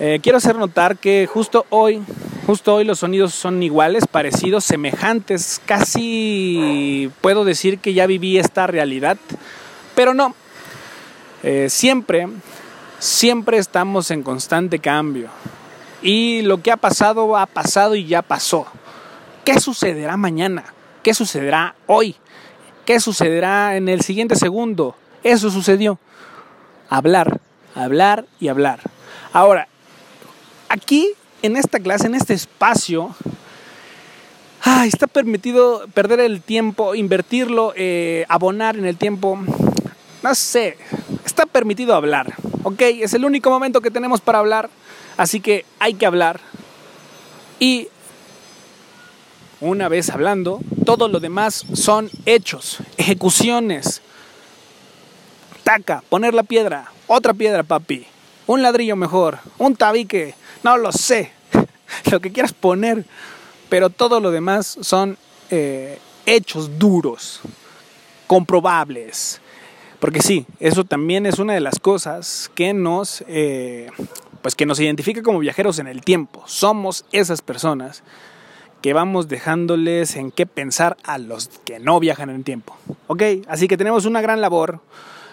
eh, 0.00 0.20
quiero 0.22 0.38
hacer 0.38 0.56
notar 0.56 0.96
que 0.96 1.28
justo 1.30 1.66
hoy, 1.70 2.02
justo 2.46 2.74
hoy 2.74 2.84
los 2.84 2.98
sonidos 2.98 3.34
son 3.34 3.62
iguales, 3.62 4.06
parecidos, 4.06 4.64
semejantes, 4.64 5.60
casi 5.64 7.10
puedo 7.20 7.44
decir 7.44 7.78
que 7.78 7.94
ya 7.94 8.06
viví 8.06 8.38
esta 8.38 8.66
realidad, 8.66 9.16
pero 9.94 10.14
no. 10.14 10.34
Eh, 11.42 11.68
siempre, 11.70 12.28
siempre 12.98 13.58
estamos 13.58 14.10
en 14.10 14.22
constante 14.22 14.78
cambio. 14.78 15.28
Y 16.02 16.42
lo 16.42 16.62
que 16.62 16.72
ha 16.72 16.76
pasado, 16.76 17.36
ha 17.36 17.46
pasado 17.46 17.94
y 17.94 18.06
ya 18.06 18.22
pasó. 18.22 18.66
¿Qué 19.44 19.60
sucederá 19.60 20.16
mañana? 20.16 20.64
¿Qué 21.02 21.14
sucederá 21.14 21.74
hoy? 21.86 22.16
¿Qué 22.84 23.00
sucederá 23.00 23.76
en 23.76 23.88
el 23.88 24.02
siguiente 24.02 24.36
segundo? 24.36 24.94
Eso 25.22 25.50
sucedió. 25.50 25.98
Hablar, 26.88 27.40
hablar 27.74 28.26
y 28.38 28.48
hablar. 28.48 28.80
Ahora, 29.32 29.68
aquí, 30.68 31.10
en 31.42 31.56
esta 31.56 31.80
clase, 31.80 32.06
en 32.06 32.14
este 32.14 32.34
espacio, 32.34 33.14
está 34.84 35.06
permitido 35.06 35.86
perder 35.94 36.20
el 36.20 36.40
tiempo, 36.42 36.94
invertirlo, 36.94 37.72
eh, 37.76 38.24
abonar 38.28 38.76
en 38.76 38.86
el 38.86 38.96
tiempo. 38.96 39.38
No 40.22 40.34
sé, 40.34 40.76
está 41.24 41.46
permitido 41.46 41.94
hablar, 41.94 42.34
¿ok? 42.62 42.80
Es 42.80 43.14
el 43.14 43.24
único 43.24 43.50
momento 43.50 43.80
que 43.80 43.90
tenemos 43.90 44.20
para 44.20 44.38
hablar, 44.38 44.70
así 45.16 45.40
que 45.40 45.64
hay 45.78 45.94
que 45.94 46.06
hablar. 46.06 46.40
Y 47.58 47.88
una 49.62 49.88
vez 49.88 50.10
hablando, 50.10 50.60
todo 50.84 51.06
lo 51.06 51.20
demás 51.20 51.64
son 51.72 52.10
hechos, 52.26 52.78
ejecuciones. 52.96 54.02
Taca, 55.62 56.02
poner 56.08 56.34
la 56.34 56.42
piedra, 56.42 56.90
otra 57.06 57.32
piedra, 57.32 57.62
papi. 57.62 58.04
Un 58.48 58.62
ladrillo 58.62 58.96
mejor, 58.96 59.38
un 59.58 59.76
tabique, 59.76 60.34
no 60.64 60.76
lo 60.76 60.90
sé. 60.90 61.30
lo 62.10 62.18
que 62.18 62.32
quieras 62.32 62.52
poner. 62.52 63.04
Pero 63.68 63.88
todo 63.88 64.18
lo 64.18 64.32
demás 64.32 64.78
son 64.80 65.16
eh, 65.48 65.98
hechos 66.26 66.78
duros, 66.80 67.40
comprobables. 68.26 69.40
Porque 70.00 70.20
sí, 70.20 70.44
eso 70.58 70.82
también 70.82 71.24
es 71.24 71.38
una 71.38 71.54
de 71.54 71.60
las 71.60 71.78
cosas 71.78 72.50
que 72.56 72.74
nos, 72.74 73.22
eh, 73.28 73.88
pues 74.42 74.56
que 74.56 74.66
nos 74.66 74.80
identifica 74.80 75.22
como 75.22 75.38
viajeros 75.38 75.78
en 75.78 75.86
el 75.86 76.02
tiempo. 76.02 76.42
Somos 76.46 77.04
esas 77.12 77.40
personas 77.42 78.02
que 78.82 78.92
vamos 78.92 79.28
dejándoles 79.28 80.16
en 80.16 80.30
qué 80.32 80.44
pensar 80.44 80.96
a 81.04 81.16
los 81.16 81.48
que 81.64 81.78
no 81.78 82.00
viajan 82.00 82.28
en 82.28 82.44
tiempo. 82.44 82.76
¿Ok? 83.06 83.22
Así 83.48 83.68
que 83.68 83.76
tenemos 83.76 84.04
una 84.04 84.20
gran 84.20 84.40
labor, 84.40 84.80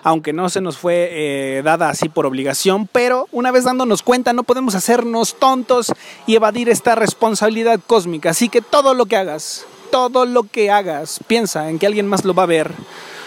aunque 0.03 0.31
no 0.31 0.49
se 0.49 0.61
nos 0.61 0.77
fue 0.77 1.09
eh, 1.11 1.61
dada 1.63 1.89
así 1.89 2.07
por 2.07 2.25
obligación, 2.25 2.87
pero 2.87 3.27
una 3.31 3.51
vez 3.51 3.63
dándonos 3.63 4.03
cuenta 4.03 4.31
no 4.33 4.43
podemos 4.43 4.75
hacernos 4.75 5.37
tontos 5.39 5.91
y 6.27 6.35
evadir 6.35 6.69
esta 6.69 6.95
responsabilidad 6.95 7.79
cósmica. 7.85 8.29
Así 8.29 8.47
que 8.49 8.61
todo 8.61 8.93
lo 8.93 9.07
que 9.07 9.17
hagas, 9.17 9.65
todo 9.91 10.25
lo 10.25 10.43
que 10.43 10.69
hagas, 10.69 11.19
piensa 11.27 11.69
en 11.69 11.79
que 11.79 11.87
alguien 11.87 12.07
más 12.07 12.23
lo 12.23 12.35
va 12.35 12.43
a 12.43 12.45
ver, 12.45 12.71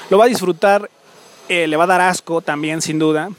lo 0.09 0.19
va 0.19 0.27
a 0.27 0.29
disfrutar, 0.29 0.89
eh, 1.49 1.67
le 1.67 1.77
va 1.77 1.85
a 1.85 1.89
dar 1.89 2.01
asco 2.01 2.41
también 2.41 2.81
sin 2.81 3.01
duda 3.01 3.31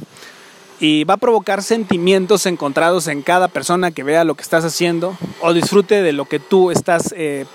y 0.84 1.06
va 1.06 1.14
a 1.14 1.18
provocar 1.18 1.64
sentimientos 1.64 2.46
encontrados 2.46 3.08
en 3.08 3.22
cada 3.22 3.48
persona 3.48 3.92
que 3.92 4.04
vea 4.04 4.26
lo 4.26 4.36
que 4.36 4.42
estás 4.42 4.66
haciendo 4.66 5.18
o 5.40 5.54
disfrute 5.54 6.02
de 6.02 6.12
lo 6.12 6.26
que 6.26 6.40
tú 6.40 6.72
estás, 6.72 7.14
eh, 7.16 7.46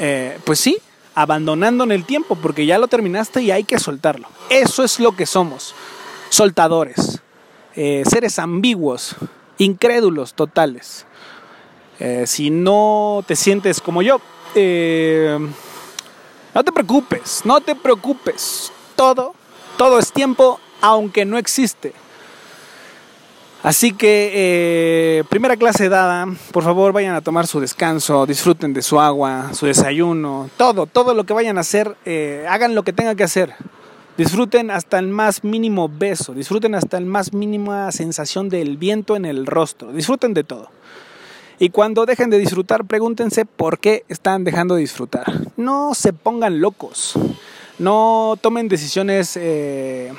eh, 0.00 0.38
pues 0.42 0.58
sí, 0.58 0.78
abandonando 1.14 1.84
en 1.84 1.92
el 1.92 2.04
tiempo 2.04 2.34
porque 2.34 2.66
ya 2.66 2.78
lo 2.78 2.88
terminaste 2.88 3.40
y 3.40 3.52
hay 3.52 3.62
que 3.62 3.78
soltarlo. 3.78 4.26
Eso 4.50 4.82
es 4.82 4.98
lo 4.98 5.14
que 5.14 5.26
somos, 5.26 5.76
soltadores, 6.28 7.20
eh, 7.76 8.02
seres 8.10 8.40
ambiguos, 8.40 9.14
incrédulos 9.56 10.34
totales. 10.34 11.06
si 12.24 12.50
no 12.50 13.22
te 13.28 13.36
sientes 13.36 13.80
como 13.80 14.02
yo, 14.02 14.20
no 16.52 16.64
te 16.64 16.72
preocupes, 16.74 17.42
no 17.44 17.60
te 17.60 17.76
preocupes, 17.76 18.72
todo, 18.96 19.36
todo 19.78 20.00
es 20.00 20.10
tiempo 20.10 20.58
aunque 20.80 21.24
no 21.24 21.38
existe. 21.38 21.92
Así 23.66 23.90
que, 23.90 24.30
eh, 24.32 25.24
primera 25.28 25.56
clase 25.56 25.88
dada, 25.88 26.26
por 26.52 26.62
favor 26.62 26.92
vayan 26.92 27.16
a 27.16 27.20
tomar 27.20 27.48
su 27.48 27.58
descanso, 27.58 28.24
disfruten 28.24 28.72
de 28.72 28.80
su 28.80 29.00
agua, 29.00 29.52
su 29.54 29.66
desayuno, 29.66 30.48
todo, 30.56 30.86
todo 30.86 31.14
lo 31.14 31.24
que 31.24 31.32
vayan 31.32 31.58
a 31.58 31.62
hacer, 31.62 31.96
eh, 32.04 32.46
hagan 32.48 32.76
lo 32.76 32.84
que 32.84 32.92
tengan 32.92 33.16
que 33.16 33.24
hacer. 33.24 33.54
Disfruten 34.16 34.70
hasta 34.70 35.00
el 35.00 35.08
más 35.08 35.42
mínimo 35.42 35.88
beso, 35.88 36.32
disfruten 36.32 36.76
hasta 36.76 36.96
el 36.96 37.06
más 37.06 37.32
mínima 37.32 37.90
sensación 37.90 38.48
del 38.48 38.76
viento 38.76 39.16
en 39.16 39.24
el 39.24 39.46
rostro, 39.46 39.92
disfruten 39.92 40.32
de 40.32 40.44
todo. 40.44 40.70
Y 41.58 41.70
cuando 41.70 42.06
dejen 42.06 42.30
de 42.30 42.38
disfrutar, 42.38 42.84
pregúntense 42.84 43.46
por 43.46 43.80
qué 43.80 44.04
están 44.08 44.44
dejando 44.44 44.76
de 44.76 44.82
disfrutar. 44.82 45.24
No 45.56 45.92
se 45.94 46.12
pongan 46.12 46.60
locos, 46.60 47.14
no 47.78 48.38
tomen 48.40 48.68
decisiones 48.68 49.36
eh, 49.36 50.12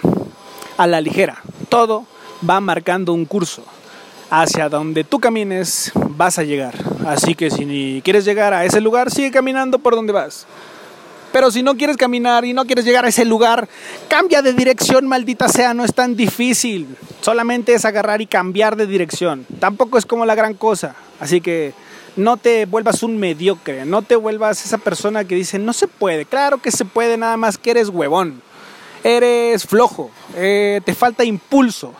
a 0.78 0.88
la 0.88 1.02
ligera. 1.02 1.42
Todo 1.70 2.06
va 2.48 2.60
marcando 2.60 3.14
un 3.14 3.26
curso. 3.26 3.64
Hacia 4.30 4.68
donde 4.68 5.04
tú 5.04 5.20
camines 5.20 5.92
vas 6.10 6.38
a 6.38 6.44
llegar. 6.44 6.74
Así 7.06 7.34
que 7.34 7.50
si 7.50 8.02
quieres 8.04 8.26
llegar 8.26 8.54
a 8.54 8.66
ese 8.66 8.82
lugar, 8.82 9.10
sigue 9.10 9.32
caminando 9.32 9.80
por 9.80 9.96
donde 9.96 10.12
vas. 10.14 10.46
Pero 11.32 11.52
si 11.52 11.64
no 11.64 11.76
quieres 11.76 11.98
caminar 11.98 12.46
y 12.46 12.54
no 12.54 12.66
quieres 12.66 12.84
llegar 12.84 13.06
a 13.06 13.10
ese 13.10 13.24
lugar, 13.24 13.70
cambia 14.08 14.42
de 14.42 14.54
dirección, 14.54 15.08
maldita 15.08 15.48
sea, 15.48 15.74
no 15.74 15.84
es 15.86 15.94
tan 15.94 16.16
difícil. 16.16 16.88
Solamente 17.22 17.74
es 17.74 17.86
agarrar 17.86 18.22
y 18.22 18.28
cambiar 18.28 18.76
de 18.76 18.88
dirección. 18.88 19.46
Tampoco 19.60 19.98
es 19.98 20.06
como 20.06 20.26
la 20.26 20.36
gran 20.36 20.54
cosa. 20.54 20.96
Así 21.20 21.40
que 21.40 21.74
no 22.16 22.38
te 22.38 22.66
vuelvas 22.66 23.04
un 23.04 23.18
mediocre, 23.18 23.86
no 23.86 24.02
te 24.02 24.16
vuelvas 24.16 24.66
esa 24.66 24.78
persona 24.78 25.26
que 25.26 25.36
dice, 25.36 25.60
no 25.60 25.74
se 25.74 25.88
puede. 25.88 26.26
Claro 26.26 26.58
que 26.58 26.72
se 26.72 26.86
puede, 26.86 27.18
nada 27.18 27.38
más 27.38 27.58
que 27.58 27.72
eres 27.72 27.90
huevón 27.90 28.42
eres 29.04 29.66
flojo, 29.66 30.12
eh, 30.36 30.82
te 30.86 30.94
falta 30.94 31.24
impulso, 31.24 31.94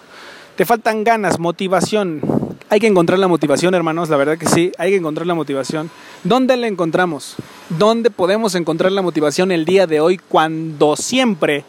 te 0.56 0.66
faltan 0.66 1.04
ganas, 1.04 1.40
motivación. 1.40 2.22
Hay 2.70 2.80
que 2.80 2.88
encontrar 2.88 3.20
la 3.20 3.28
motivación, 3.28 3.74
hermanos, 3.76 4.10
la 4.10 4.18
verdad 4.18 4.38
que 4.38 4.48
sí, 4.48 4.72
hay 4.78 4.92
que 4.92 4.98
encontrar 4.98 5.26
la 5.26 5.36
motivación. 5.36 5.90
¿Dónde 6.24 6.58
la 6.58 6.68
encontramos? 6.68 7.36
¿Dónde 7.70 8.10
podemos 8.10 8.56
encontrar 8.56 8.92
la 8.92 9.02
motivación 9.02 9.52
el 9.52 9.66
día 9.66 9.88
de 9.88 10.02
hoy 10.02 10.18
cuando 10.18 10.96
siempre 10.96 11.64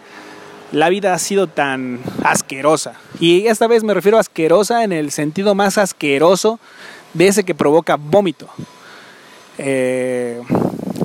la 0.72 0.88
vida 0.88 1.14
ha 1.14 1.18
sido 1.18 1.46
tan 1.46 2.00
asquerosa? 2.24 2.94
Y 3.20 3.46
esta 3.46 3.66
vez 3.68 3.84
me 3.84 3.94
refiero 3.94 4.16
a 4.16 4.20
asquerosa 4.20 4.82
en 4.82 4.92
el 4.92 5.12
sentido 5.12 5.54
más 5.54 5.78
asqueroso 5.78 6.58
de 7.14 7.28
ese 7.28 7.44
que 7.44 7.54
provoca 7.54 7.96
vómito. 7.96 8.48
Eh, 9.58 10.40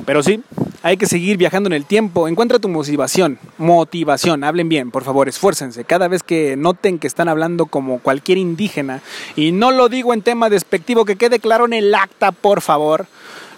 pero 0.06 0.22
sí, 0.22 0.42
hay 0.84 0.98
que 0.98 1.06
seguir 1.06 1.38
viajando 1.38 1.68
en 1.68 1.72
el 1.72 1.86
tiempo. 1.86 2.28
Encuentra 2.28 2.58
tu 2.58 2.68
motivación. 2.68 3.38
Motivación. 3.56 4.44
Hablen 4.44 4.68
bien, 4.68 4.90
por 4.90 5.02
favor, 5.02 5.30
esfuércense. 5.30 5.84
Cada 5.84 6.08
vez 6.08 6.22
que 6.22 6.56
noten 6.58 6.98
que 6.98 7.06
están 7.06 7.30
hablando 7.30 7.64
como 7.64 8.00
cualquier 8.00 8.36
indígena, 8.36 9.00
y 9.34 9.50
no 9.50 9.72
lo 9.72 9.88
digo 9.88 10.12
en 10.12 10.20
tema 10.20 10.50
despectivo, 10.50 11.06
que 11.06 11.16
quede 11.16 11.38
claro 11.38 11.64
en 11.64 11.72
el 11.72 11.94
acta, 11.94 12.32
por 12.32 12.60
favor. 12.60 13.06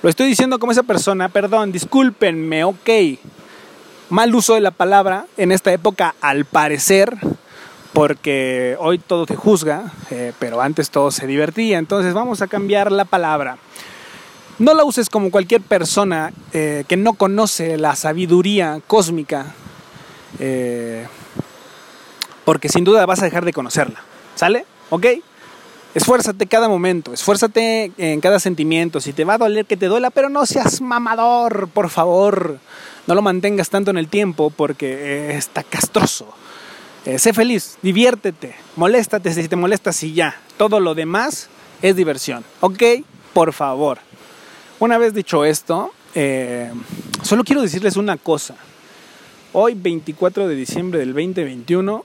Lo 0.04 0.08
estoy 0.08 0.28
diciendo 0.28 0.60
como 0.60 0.70
esa 0.70 0.84
persona, 0.84 1.28
perdón, 1.28 1.72
discúlpenme, 1.72 2.62
ok. 2.62 2.90
mal 4.08 4.32
uso 4.32 4.54
de 4.54 4.60
la 4.60 4.70
palabra 4.70 5.26
en 5.36 5.50
esta 5.50 5.72
época, 5.72 6.14
al 6.20 6.44
parecer, 6.44 7.16
porque 7.92 8.76
hoy 8.78 9.00
todo 9.00 9.26
te 9.26 9.34
juzga, 9.34 9.92
eh, 10.12 10.32
pero 10.38 10.60
antes 10.60 10.90
todo 10.90 11.10
se 11.10 11.26
divertía. 11.26 11.78
Entonces 11.78 12.14
vamos 12.14 12.40
a 12.40 12.46
cambiar 12.46 12.92
la 12.92 13.04
palabra. 13.04 13.58
No 14.58 14.72
la 14.72 14.84
uses 14.84 15.10
como 15.10 15.30
cualquier 15.30 15.60
persona 15.60 16.32
eh, 16.54 16.84
que 16.88 16.96
no 16.96 17.12
conoce 17.12 17.76
la 17.76 17.94
sabiduría 17.94 18.80
cósmica, 18.86 19.54
eh, 20.38 21.06
porque 22.46 22.70
sin 22.70 22.82
duda 22.82 23.04
vas 23.04 23.20
a 23.20 23.26
dejar 23.26 23.44
de 23.44 23.52
conocerla. 23.52 24.02
¿Sale? 24.34 24.64
¿Ok? 24.88 25.06
Esfuérzate 25.94 26.46
cada 26.46 26.68
momento, 26.68 27.12
esfuérzate 27.12 27.92
en 27.98 28.20
cada 28.22 28.40
sentimiento. 28.40 29.00
Si 29.00 29.12
te 29.12 29.24
va 29.24 29.34
a 29.34 29.38
doler, 29.38 29.66
que 29.66 29.76
te 29.76 29.88
duela, 29.88 30.10
pero 30.10 30.30
no 30.30 30.46
seas 30.46 30.80
mamador, 30.80 31.68
por 31.68 31.90
favor. 31.90 32.58
No 33.06 33.14
lo 33.14 33.20
mantengas 33.20 33.68
tanto 33.68 33.90
en 33.90 33.98
el 33.98 34.08
tiempo 34.08 34.48
porque 34.48 34.90
eh, 34.90 35.36
está 35.36 35.64
castroso. 35.64 36.28
Sé 37.18 37.32
feliz, 37.32 37.78
diviértete, 37.82 38.56
moléstate 38.74 39.32
si 39.32 39.46
te 39.46 39.54
molestas 39.54 40.02
y 40.02 40.12
ya. 40.12 40.40
Todo 40.56 40.80
lo 40.80 40.94
demás 40.96 41.48
es 41.80 41.94
diversión. 41.94 42.44
¿Ok? 42.60 42.82
Por 43.32 43.52
favor. 43.52 43.98
Una 44.78 44.98
vez 44.98 45.14
dicho 45.14 45.46
esto, 45.46 45.90
eh, 46.14 46.70
solo 47.22 47.44
quiero 47.44 47.62
decirles 47.62 47.96
una 47.96 48.18
cosa. 48.18 48.56
Hoy, 49.54 49.72
24 49.74 50.48
de 50.48 50.54
diciembre 50.54 50.98
del 50.98 51.14
2021, 51.14 52.04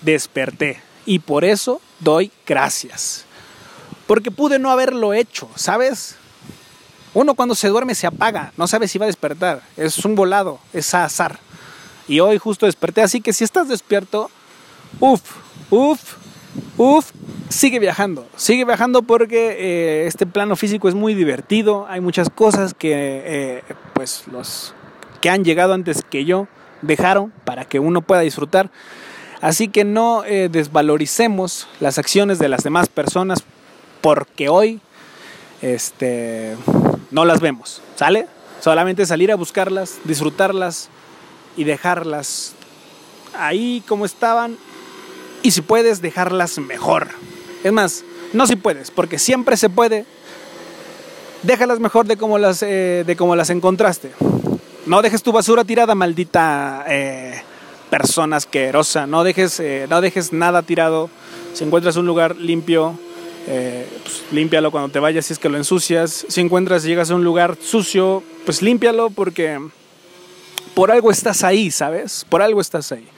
desperté 0.00 0.80
y 1.06 1.20
por 1.20 1.44
eso 1.44 1.80
doy 2.00 2.32
gracias. 2.44 3.26
Porque 4.08 4.32
pude 4.32 4.58
no 4.58 4.72
haberlo 4.72 5.14
hecho, 5.14 5.48
¿sabes? 5.54 6.16
Uno 7.14 7.34
cuando 7.34 7.54
se 7.54 7.68
duerme 7.68 7.94
se 7.94 8.08
apaga, 8.08 8.52
no 8.56 8.66
sabe 8.66 8.88
si 8.88 8.98
va 8.98 9.04
a 9.04 9.06
despertar, 9.06 9.62
es 9.76 10.04
un 10.04 10.16
volado, 10.16 10.58
es 10.72 10.92
azar. 10.94 11.38
Y 12.08 12.18
hoy 12.18 12.38
justo 12.38 12.66
desperté, 12.66 13.02
así 13.02 13.20
que 13.20 13.32
si 13.32 13.44
estás 13.44 13.68
despierto, 13.68 14.32
uff, 14.98 15.22
uff, 15.70 16.16
uff, 16.76 17.10
sigue 17.48 17.78
viajando, 17.78 18.26
sigue 18.36 18.64
viajando 18.64 19.02
porque 19.02 19.56
eh, 19.58 20.06
este 20.06 20.26
plano 20.26 20.56
físico 20.56 20.88
es 20.88 20.94
muy 20.94 21.14
divertido, 21.14 21.86
hay 21.88 22.00
muchas 22.00 22.30
cosas 22.30 22.74
que 22.74 22.92
eh, 22.94 23.62
pues 23.94 24.24
los 24.30 24.74
que 25.20 25.30
han 25.30 25.44
llegado 25.44 25.74
antes 25.74 26.02
que 26.02 26.24
yo 26.24 26.46
dejaron 26.82 27.32
para 27.44 27.64
que 27.64 27.78
uno 27.80 28.02
pueda 28.02 28.20
disfrutar. 28.20 28.70
Así 29.40 29.68
que 29.68 29.84
no 29.84 30.24
eh, 30.24 30.48
desvaloricemos 30.50 31.68
las 31.80 31.98
acciones 31.98 32.38
de 32.38 32.48
las 32.48 32.64
demás 32.64 32.88
personas 32.88 33.44
porque 34.00 34.48
hoy 34.48 34.80
este, 35.62 36.56
no 37.10 37.24
las 37.24 37.40
vemos, 37.40 37.82
¿sale? 37.94 38.26
Solamente 38.60 39.06
salir 39.06 39.30
a 39.30 39.36
buscarlas, 39.36 39.98
disfrutarlas 40.04 40.88
y 41.56 41.64
dejarlas 41.64 42.54
ahí 43.36 43.82
como 43.86 44.04
estaban 44.04 44.56
y 45.42 45.50
si 45.50 45.62
puedes 45.62 46.00
dejarlas 46.02 46.58
mejor. 46.58 47.08
Es 47.64 47.72
más, 47.72 48.04
no 48.32 48.46
si 48.46 48.56
puedes, 48.56 48.90
porque 48.90 49.18
siempre 49.18 49.56
se 49.56 49.70
puede. 49.70 50.04
Déjalas 51.42 51.80
mejor 51.80 52.06
de 52.06 52.16
como 52.16 52.38
las, 52.38 52.62
eh, 52.62 53.04
de 53.06 53.36
las 53.36 53.50
encontraste. 53.50 54.10
No 54.86 55.02
dejes 55.02 55.22
tu 55.22 55.32
basura 55.32 55.64
tirada, 55.64 55.94
maldita 55.94 56.84
eh, 56.88 57.42
persona 57.90 58.36
asquerosa. 58.36 59.06
No 59.06 59.22
dejes, 59.24 59.60
eh, 59.60 59.86
no 59.88 60.00
dejes 60.00 60.32
nada 60.32 60.62
tirado. 60.62 61.10
Si 61.54 61.64
encuentras 61.64 61.96
un 61.96 62.06
lugar 62.06 62.36
limpio, 62.36 62.98
eh, 63.46 63.86
pues, 64.02 64.24
límpialo 64.30 64.70
cuando 64.70 64.90
te 64.90 64.98
vayas 64.98 65.26
si 65.26 65.32
es 65.32 65.38
que 65.38 65.48
lo 65.48 65.56
ensucias. 65.56 66.26
Si 66.28 66.40
encuentras, 66.40 66.84
llegas 66.84 67.10
a 67.10 67.14
un 67.14 67.24
lugar 67.24 67.56
sucio, 67.60 68.22
pues 68.44 68.62
límpialo 68.62 69.10
porque 69.10 69.60
por 70.74 70.90
algo 70.90 71.10
estás 71.10 71.44
ahí, 71.44 71.70
¿sabes? 71.70 72.26
Por 72.28 72.42
algo 72.42 72.60
estás 72.60 72.92
ahí. 72.92 73.08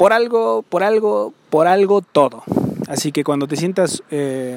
Por 0.00 0.14
algo, 0.14 0.62
por 0.62 0.82
algo, 0.82 1.34
por 1.50 1.66
algo 1.66 2.00
todo. 2.00 2.42
Así 2.88 3.12
que 3.12 3.22
cuando 3.22 3.46
te 3.46 3.56
sientas, 3.56 4.02
eh, 4.10 4.56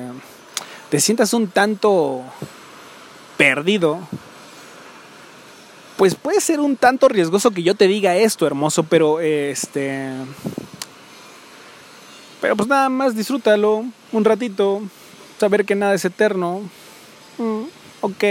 te 0.90 1.02
sientas 1.02 1.34
un 1.34 1.50
tanto 1.50 2.22
perdido, 3.36 4.00
pues 5.98 6.16
puede 6.16 6.40
ser 6.40 6.62
un 6.62 6.78
tanto 6.78 7.10
riesgoso 7.10 7.52
que 7.52 7.62
yo 7.62 7.76
te 7.76 7.90
diga 7.90 8.16
esto, 8.16 8.48
hermoso, 8.48 8.84
pero 8.84 9.20
este. 9.20 10.12
Pero 12.40 12.56
pues 12.56 12.70
nada 12.70 12.88
más 12.88 13.14
disfrútalo 13.14 13.84
un 14.14 14.24
ratito, 14.24 14.82
saber 15.42 15.66
que 15.66 15.76
nada 15.76 15.94
es 15.94 16.06
eterno. 16.06 16.62
Mm, 17.38 17.64
ok. 18.00 18.24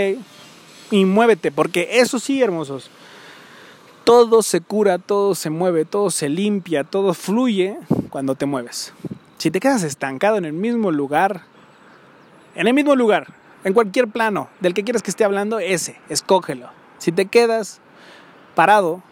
Y 0.93 1.05
muévete, 1.05 1.53
porque 1.53 1.91
eso 2.01 2.19
sí, 2.19 2.41
hermosos. 2.41 2.91
Todo 4.05 4.43
se 4.43 4.61
cura, 4.61 4.99
todo 4.99 5.35
se 5.35 5.51
mueve, 5.51 5.85
todo 5.85 6.11
se 6.11 6.29
limpia, 6.29 6.85
todo 6.85 7.15
fluye 7.15 7.79
cuando 8.11 8.35
te 8.35 8.47
mueves. 8.47 8.93
Si 9.39 9.51
te 9.51 9.61
quedas 9.61 9.83
estancado 9.83 10.37
en 10.37 10.45
el 10.45 10.53
mismo 10.53 10.91
lugar, 10.91 11.43
en 12.55 12.67
el 12.67 12.75
mismo 12.75 12.97
lugar, 12.97 13.29
en 13.65 13.75
cualquier 13.75 14.09
plano 14.09 14.49
del 14.61 14.75
que 14.75 14.85
quieras 14.85 15.03
que 15.03 15.11
esté 15.11 15.25
hablando, 15.25 15.59
ese, 15.59 16.01
escógelo 16.09 16.71
si 17.03 17.11
te 17.11 17.27
quedas 17.27 17.81
parado, 18.55 19.03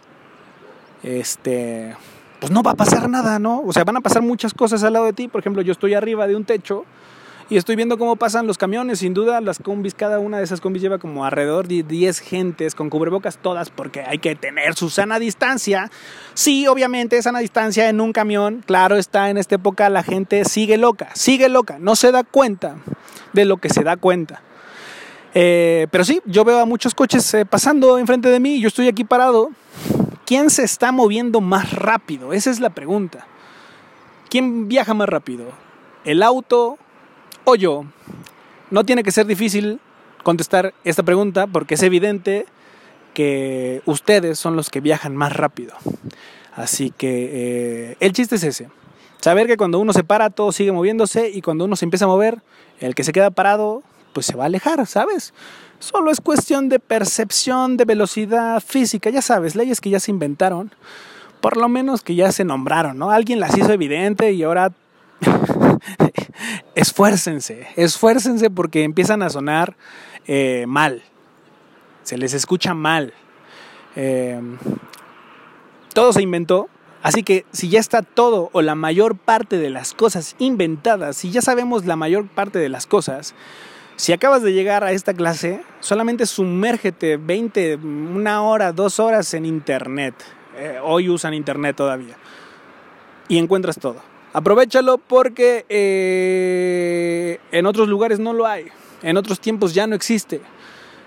este, 1.03 1.93
pues 2.39 2.49
no 2.49 2.63
va 2.63 2.71
a 2.71 2.75
pasar 2.75 3.09
nada, 3.09 3.37
¿no? 3.37 3.61
O 3.65 3.73
sea, 3.73 3.83
van 3.83 3.97
a 3.97 4.01
pasar 4.01 4.21
muchas 4.21 4.53
cosas 4.53 4.81
al 4.85 4.93
lado 4.93 5.05
de 5.07 5.11
ti. 5.11 5.27
Por 5.27 5.41
ejemplo, 5.41 5.61
yo 5.61 5.73
estoy 5.73 5.93
arriba 5.93 6.25
de 6.25 6.37
un 6.37 6.45
techo 6.45 6.85
y 7.49 7.57
estoy 7.57 7.75
viendo 7.75 7.97
cómo 7.97 8.15
pasan 8.15 8.47
los 8.47 8.57
camiones. 8.57 8.99
Sin 8.99 9.13
duda, 9.13 9.41
las 9.41 9.59
combis, 9.59 9.93
cada 9.93 10.19
una 10.19 10.37
de 10.37 10.43
esas 10.43 10.61
combis 10.61 10.81
lleva 10.81 10.97
como 10.97 11.25
alrededor 11.25 11.67
de 11.67 11.83
10 11.83 12.19
gentes 12.19 12.75
con 12.75 12.89
cubrebocas 12.89 13.37
todas 13.37 13.69
porque 13.69 14.01
hay 14.01 14.19
que 14.19 14.35
tener 14.35 14.75
su 14.75 14.89
sana 14.89 15.19
distancia. 15.19 15.91
Sí, 16.33 16.67
obviamente, 16.67 17.21
sana 17.21 17.39
distancia 17.39 17.89
en 17.89 18.01
un 18.01 18.13
camión. 18.13 18.63
Claro 18.65 18.97
está, 18.97 19.29
en 19.29 19.37
esta 19.37 19.55
época 19.55 19.89
la 19.89 20.03
gente 20.03 20.45
sigue 20.45 20.77
loca, 20.77 21.09
sigue 21.13 21.49
loca, 21.49 21.77
no 21.79 21.95
se 21.95 22.11
da 22.11 22.23
cuenta 22.23 22.77
de 23.33 23.45
lo 23.45 23.57
que 23.57 23.69
se 23.69 23.83
da 23.83 23.97
cuenta. 23.97 24.41
Eh, 25.33 25.87
pero 25.91 26.03
sí, 26.03 26.21
yo 26.25 26.43
veo 26.43 26.59
a 26.59 26.65
muchos 26.65 26.93
coches 26.93 27.33
eh, 27.33 27.45
pasando 27.45 27.97
enfrente 27.97 28.29
de 28.29 28.39
mí 28.39 28.59
yo 28.59 28.67
estoy 28.67 28.87
aquí 28.87 29.03
parado. 29.03 29.51
¿Quién 30.25 30.49
se 30.49 30.63
está 30.63 30.91
moviendo 30.91 31.41
más 31.41 31.73
rápido? 31.73 32.31
Esa 32.31 32.51
es 32.51 32.59
la 32.59 32.69
pregunta. 32.69 33.27
¿Quién 34.29 34.69
viaja 34.69 34.93
más 34.93 35.09
rápido? 35.09 35.45
¿El 36.05 36.23
auto 36.23 36.77
o 37.45 37.55
yo? 37.55 37.85
No 38.69 38.83
tiene 38.83 39.03
que 39.03 39.11
ser 39.11 39.25
difícil 39.25 39.79
contestar 40.23 40.73
esta 40.83 41.03
pregunta 41.03 41.47
porque 41.47 41.75
es 41.75 41.83
evidente 41.83 42.45
que 43.13 43.81
ustedes 43.85 44.39
son 44.39 44.55
los 44.55 44.69
que 44.69 44.79
viajan 44.79 45.15
más 45.15 45.35
rápido. 45.35 45.73
Así 46.55 46.91
que 46.91 47.29
eh, 47.91 47.97
el 47.99 48.13
chiste 48.13 48.35
es 48.35 48.43
ese. 48.43 48.69
Saber 49.19 49.47
que 49.47 49.57
cuando 49.57 49.79
uno 49.79 49.93
se 49.93 50.03
para 50.03 50.29
todo 50.29 50.51
sigue 50.51 50.71
moviéndose 50.71 51.29
y 51.29 51.41
cuando 51.41 51.65
uno 51.65 51.75
se 51.75 51.85
empieza 51.85 52.05
a 52.05 52.07
mover, 52.07 52.41
el 52.79 52.95
que 52.95 53.03
se 53.03 53.13
queda 53.13 53.29
parado 53.31 53.83
pues 54.13 54.25
se 54.25 54.35
va 54.35 54.43
a 54.43 54.47
alejar, 54.47 54.85
¿sabes? 54.87 55.33
Solo 55.79 56.11
es 56.11 56.21
cuestión 56.21 56.69
de 56.69 56.79
percepción, 56.79 57.77
de 57.77 57.85
velocidad 57.85 58.61
física, 58.61 59.09
ya 59.09 59.21
sabes, 59.21 59.55
leyes 59.55 59.81
que 59.81 59.89
ya 59.89 59.99
se 59.99 60.11
inventaron, 60.11 60.71
por 61.39 61.57
lo 61.57 61.69
menos 61.69 62.01
que 62.01 62.15
ya 62.15 62.31
se 62.31 62.43
nombraron, 62.43 62.97
¿no? 62.97 63.11
Alguien 63.11 63.39
las 63.39 63.57
hizo 63.57 63.71
evidente 63.71 64.31
y 64.31 64.43
ahora 64.43 64.71
esfuércense, 66.75 67.67
esfuércense 67.75 68.49
porque 68.49 68.83
empiezan 68.83 69.21
a 69.23 69.29
sonar 69.29 69.75
eh, 70.27 70.65
mal, 70.67 71.03
se 72.03 72.17
les 72.17 72.33
escucha 72.33 72.73
mal. 72.73 73.13
Em, 73.95 74.57
todo 75.93 76.13
se 76.13 76.21
inventó, 76.21 76.69
así 77.03 77.23
que 77.23 77.45
si 77.51 77.69
ya 77.69 77.79
está 77.79 78.01
todo 78.01 78.49
o 78.53 78.61
la 78.61 78.75
mayor 78.75 79.17
parte 79.17 79.57
de 79.57 79.69
las 79.69 79.93
cosas 79.93 80.35
inventadas, 80.39 81.17
si 81.17 81.31
ya 81.31 81.41
sabemos 81.41 81.85
la 81.85 81.95
mayor 81.95 82.27
parte 82.27 82.59
de 82.59 82.69
las 82.69 82.87
cosas, 82.87 83.35
si 83.97 84.13
acabas 84.13 84.41
de 84.41 84.53
llegar 84.53 84.83
a 84.83 84.93
esta 84.93 85.13
clase, 85.13 85.61
solamente 85.79 86.25
sumérgete 86.25 87.17
20, 87.17 87.75
una 87.75 88.41
hora, 88.41 88.71
dos 88.71 88.99
horas 88.99 89.33
en 89.35 89.45
Internet. 89.45 90.15
Eh, 90.57 90.79
hoy 90.81 91.07
usan 91.09 91.33
Internet 91.33 91.75
todavía. 91.75 92.15
Y 93.27 93.37
encuentras 93.37 93.77
todo. 93.77 94.10
Aprovechalo 94.33 94.97
porque 94.97 95.65
eh, 95.67 97.39
en 97.51 97.65
otros 97.65 97.89
lugares 97.89 98.19
no 98.19 98.33
lo 98.33 98.47
hay. 98.47 98.65
En 99.03 99.17
otros 99.17 99.39
tiempos 99.39 99.73
ya 99.73 99.87
no 99.87 99.95
existe. 99.95 100.41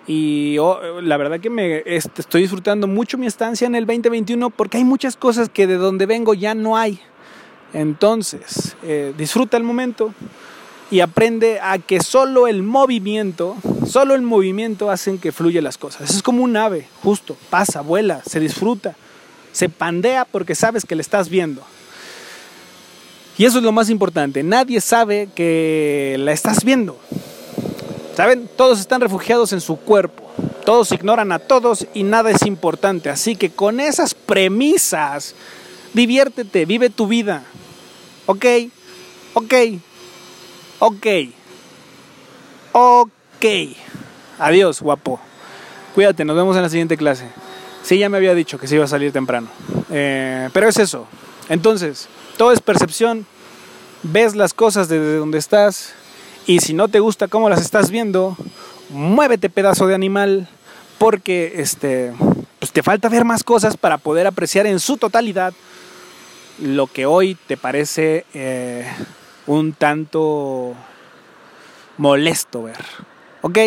Y 0.07 0.59
oh, 0.59 1.01
la 1.01 1.17
verdad 1.17 1.41
que 1.41 1.49
me 1.49 1.83
estoy 1.87 2.43
disfrutando 2.43 2.87
mucho 2.87 3.17
mi 3.17 3.27
estancia 3.27 3.67
en 3.67 3.75
el 3.75 3.87
2021 3.87 4.51
porque 4.51 4.77
hay 4.77 4.85
muchas 4.85 5.17
cosas 5.17 5.49
que 5.49 5.67
de 5.67 5.77
donde 5.77 6.05
vengo 6.05 6.35
ya 6.35 6.55
no 6.55 6.77
hay. 6.77 7.01
Entonces, 7.73 8.77
eh, 8.83 9.15
disfruta 9.17 9.57
el 9.57 9.63
momento 9.63 10.13
y 10.91 11.01
aprende 11.01 11.59
a 11.61 11.79
que 11.79 12.01
solo 12.01 12.47
el 12.47 12.63
movimiento, 12.63 13.57
solo 13.87 14.15
el 14.15 14.23
movimiento 14.23 14.91
hacen 14.91 15.19
que 15.19 15.33
fluya 15.33 15.63
las 15.63 15.79
cosas. 15.79 16.11
Es 16.11 16.23
como 16.23 16.45
un 16.45 16.57
ave, 16.57 16.87
justo, 17.03 17.37
pasa, 17.49 17.81
vuela, 17.81 18.23
se 18.25 18.39
disfruta, 18.39 18.95
se 19.53 19.71
pandea 19.71 20.27
porque 20.27 20.55
sabes 20.55 20.85
que 20.85 20.95
le 20.95 21.03
estás 21.03 21.31
viendo. 21.31 21.63
Y 23.37 23.45
eso 23.45 23.59
es 23.59 23.65
lo 23.65 23.73
más 23.73 23.91
importante, 23.91 24.43
nadie 24.43 24.81
sabe 24.81 25.29
que 25.35 26.17
la 26.21 26.33
estás 26.33 26.65
viendo. 26.65 26.99
¿Saben? 28.17 28.49
Todos 28.57 28.79
están 28.79 29.01
refugiados 29.01 29.53
en 29.53 29.61
su 29.61 29.77
cuerpo. 29.77 30.23
Todos 30.65 30.93
ignoran 30.93 31.33
a 31.33 31.41
todos 31.41 31.87
y 31.95 32.05
nada 32.05 32.31
es 32.31 32.47
importante. 32.47 33.11
Así 33.11 33.35
que 33.35 33.51
con 33.51 33.81
esas 33.81 34.15
premisas, 34.15 35.35
diviértete, 35.93 36.65
vive 36.65 36.91
tu 36.91 37.09
vida. 37.09 37.43
¿Ok? 38.27 38.47
¿Ok? 39.35 39.55
¿Ok? 40.79 41.07
Ok. 42.73 43.45
Adiós, 44.39 44.81
guapo. 44.81 45.21
Cuídate, 45.95 46.25
nos 46.25 46.37
vemos 46.37 46.57
en 46.57 46.63
la 46.63 46.69
siguiente 46.69 46.97
clase. 46.97 47.27
Sí, 47.83 47.99
ya 47.99 48.09
me 48.09 48.17
había 48.17 48.35
dicho 48.35 48.59
que 48.59 48.67
se 48.67 48.77
iba 48.77 48.85
a 48.85 48.89
salir 48.89 49.13
temprano. 49.13 49.49
Eh, 49.91 50.49
pero 50.53 50.69
es 50.69 50.79
eso. 50.79 51.07
Entonces, 51.49 52.09
todo 52.37 52.53
es 52.53 52.61
percepción. 52.61 53.27
Ves 54.03 54.35
las 54.35 54.55
cosas 54.55 54.89
desde 54.89 55.17
donde 55.17 55.39
estás. 55.39 55.95
Y 56.47 56.61
si 56.61 56.75
no 56.75 56.89
te 56.89 57.01
gusta 57.01 57.29
cómo 57.29 57.49
las 57.49 57.61
estás 57.61 57.91
viendo, 57.91 58.37
muévete 58.91 59.49
pedazo 59.51 59.87
de 59.87 59.95
animal. 59.95 60.49
Porque 60.99 61.55
este, 61.57 62.13
pues 62.59 62.73
te 62.73 62.83
falta 62.83 63.09
ver 63.09 63.25
más 63.25 63.45
cosas 63.45 63.77
para 63.77 63.99
poder 63.99 64.27
apreciar 64.27 64.67
en 64.67 64.81
su 64.81 64.97
totalidad 64.97 65.55
lo 66.61 66.87
que 66.87 67.05
hoy 67.05 67.37
te 67.47 67.57
parece 67.57 68.25
eh, 68.33 68.87
un 69.47 69.73
tanto 69.73 70.75
molesto 71.99 72.63
ver. 72.63 72.85
¿Ok? 73.43 73.59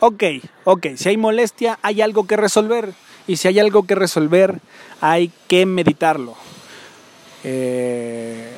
Ok, 0.00 0.24
ok. 0.64 0.86
Si 0.96 1.08
hay 1.08 1.16
molestia, 1.16 1.78
hay 1.82 2.00
algo 2.00 2.26
que 2.26 2.36
resolver. 2.36 2.94
Y 3.26 3.36
si 3.36 3.48
hay 3.48 3.58
algo 3.58 3.86
que 3.86 3.94
resolver, 3.94 4.60
hay 5.00 5.30
que 5.46 5.66
meditarlo. 5.66 6.36
Eh, 7.44 8.52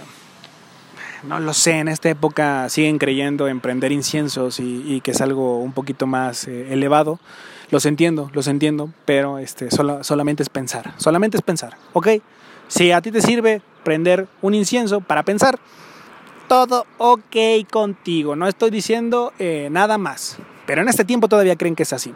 no 1.22 1.38
lo 1.38 1.54
sé, 1.54 1.78
en 1.78 1.88
esta 1.88 2.10
época 2.10 2.68
siguen 2.68 2.98
creyendo 2.98 3.46
en 3.46 3.60
prender 3.60 3.92
inciensos 3.92 4.58
y, 4.58 5.00
que 5.02 5.12
es 5.12 5.20
algo 5.20 5.58
un 5.58 5.72
poquito 5.72 6.06
más 6.06 6.48
eh, 6.48 6.72
elevado. 6.72 7.20
Los 7.70 7.86
entiendo, 7.86 8.30
los 8.34 8.48
entiendo, 8.48 8.90
pero 9.04 9.38
este, 9.38 9.68
solamente 9.70 10.42
es 10.42 10.48
pensar, 10.48 10.92
solamente 10.98 11.38
es 11.38 11.42
pensar, 11.42 11.76
¿ok? 11.94 12.08
Si 12.68 12.92
a 12.92 13.00
ti 13.00 13.10
te 13.10 13.22
sirve 13.22 13.62
prender 13.82 14.28
un 14.42 14.54
incienso 14.54 15.00
para 15.00 15.22
pensar, 15.22 15.58
todo 16.48 16.86
ok 16.98 17.36
contigo, 17.70 18.36
no 18.36 18.46
estoy 18.46 18.70
diciendo 18.70 19.32
eh, 19.38 19.68
nada 19.70 19.96
más, 19.96 20.36
pero 20.66 20.82
en 20.82 20.88
este 20.88 21.04
tiempo 21.04 21.28
todavía 21.28 21.56
creen 21.56 21.74
que 21.74 21.84
es 21.84 21.92
así. 21.94 22.14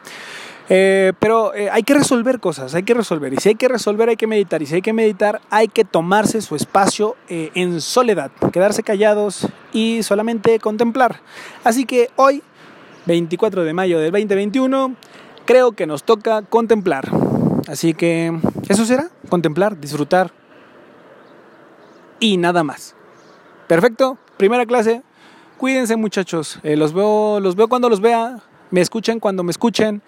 Eh, 0.69 1.13
pero 1.21 1.55
eh, 1.55 1.71
hay 1.71 1.85
que 1.85 1.95
resolver 1.95 2.41
cosas, 2.41 2.75
hay 2.75 2.83
que 2.83 2.95
resolver. 2.95 3.33
Y 3.33 3.37
si 3.37 3.51
hay 3.51 3.55
que 3.55 3.69
resolver, 3.69 4.09
hay 4.09 4.17
que 4.17 4.27
meditar. 4.27 4.63
Y 4.63 4.67
si 4.67 4.75
hay 4.75 4.83
que 4.83 4.93
meditar, 4.93 5.41
hay 5.51 5.69
que 5.69 5.85
tomarse 5.85 6.43
su 6.43 6.57
espacio 6.57 7.17
eh, 7.29 7.51
en 7.55 7.81
soledad, 7.81 8.31
quedarse 8.53 8.83
callados 8.83 9.47
y 9.73 10.03
solamente 10.03 10.59
contemplar. 10.59 11.21
Así 11.63 11.85
que 11.85 12.11
hoy, 12.17 12.43
24 13.07 13.65
de 13.65 13.73
mayo 13.73 14.01
del 14.01 14.11
2021, 14.11 14.97
creo 15.45 15.73
que 15.73 15.87
nos 15.87 16.03
toca 16.03 16.43
contemplar. 16.43 17.09
Así 17.69 17.95
que 17.95 18.37
eso 18.69 18.85
será, 18.85 19.11
contemplar, 19.29 19.79
disfrutar 19.79 20.33
y 22.19 22.37
nada 22.39 22.65
más. 22.65 22.95
Perfecto, 23.69 24.19
primera 24.37 24.67
clase. 24.67 25.03
Cuídense 25.59 25.97
muchachos, 25.97 26.59
los, 26.63 26.93
veo, 26.93 27.41
los 27.41 27.57
veo 27.57 27.67
cuando 27.67 27.89
los 27.89 28.01
vea, 28.01 28.41
me 28.71 28.83
escuchen 28.83 29.21
cuando 29.21 29.43
me 29.43 29.51
escuchen. 29.51 30.03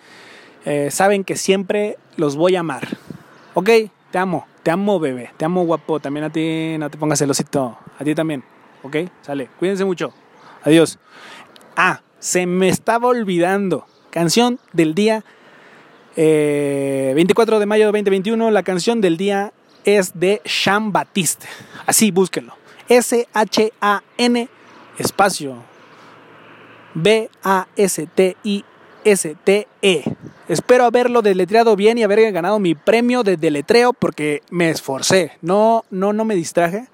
Eh, 0.70 0.90
saben 0.90 1.24
que 1.24 1.36
siempre 1.36 1.96
los 2.16 2.36
voy 2.36 2.54
a 2.54 2.60
amar. 2.60 2.86
¿Ok? 3.54 3.70
Te 4.10 4.18
amo, 4.18 4.46
te 4.62 4.70
amo 4.70 5.00
bebé, 5.00 5.30
te 5.38 5.46
amo 5.46 5.64
guapo, 5.64 5.98
también 5.98 6.24
a 6.24 6.30
ti 6.30 6.76
no 6.78 6.90
te 6.90 6.98
pongas 6.98 7.18
celosito, 7.18 7.78
a 7.98 8.04
ti 8.04 8.14
también. 8.14 8.44
¿Ok? 8.82 8.96
Sale, 9.22 9.48
cuídense 9.58 9.86
mucho. 9.86 10.12
Adiós. 10.62 10.98
Ah, 11.74 12.02
se 12.18 12.44
me 12.44 12.68
estaba 12.68 13.08
olvidando. 13.08 13.86
Canción 14.10 14.58
del 14.74 14.94
día 14.94 15.24
24 16.16 17.56
eh, 17.56 17.60
de 17.60 17.66
mayo 17.66 17.84
de 17.84 17.86
2021. 17.86 18.50
La 18.50 18.62
canción 18.62 19.00
del 19.00 19.16
día 19.16 19.54
es 19.86 20.20
de 20.20 20.42
Jean 20.44 20.92
Baptiste. 20.92 21.46
Así, 21.86 22.10
búsquenlo. 22.10 22.52
S-H-A-N 22.90 24.48
espacio 24.98 25.62
B-A-S-T-I 26.92 28.64
S-T-E. 29.04 30.04
Espero 30.48 30.84
haberlo 30.84 31.20
deletreado 31.20 31.76
bien 31.76 31.98
y 31.98 32.02
haber 32.02 32.32
ganado 32.32 32.58
mi 32.58 32.74
premio 32.74 33.22
de 33.22 33.36
deletreo 33.36 33.92
porque 33.92 34.42
me 34.50 34.70
esforcé. 34.70 35.32
No, 35.42 35.84
no, 35.90 36.14
no 36.14 36.24
me 36.24 36.34
distraje. 36.34 36.88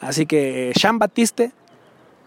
Así 0.00 0.26
que 0.26 0.72
Jean 0.74 0.98
Baptiste 0.98 1.52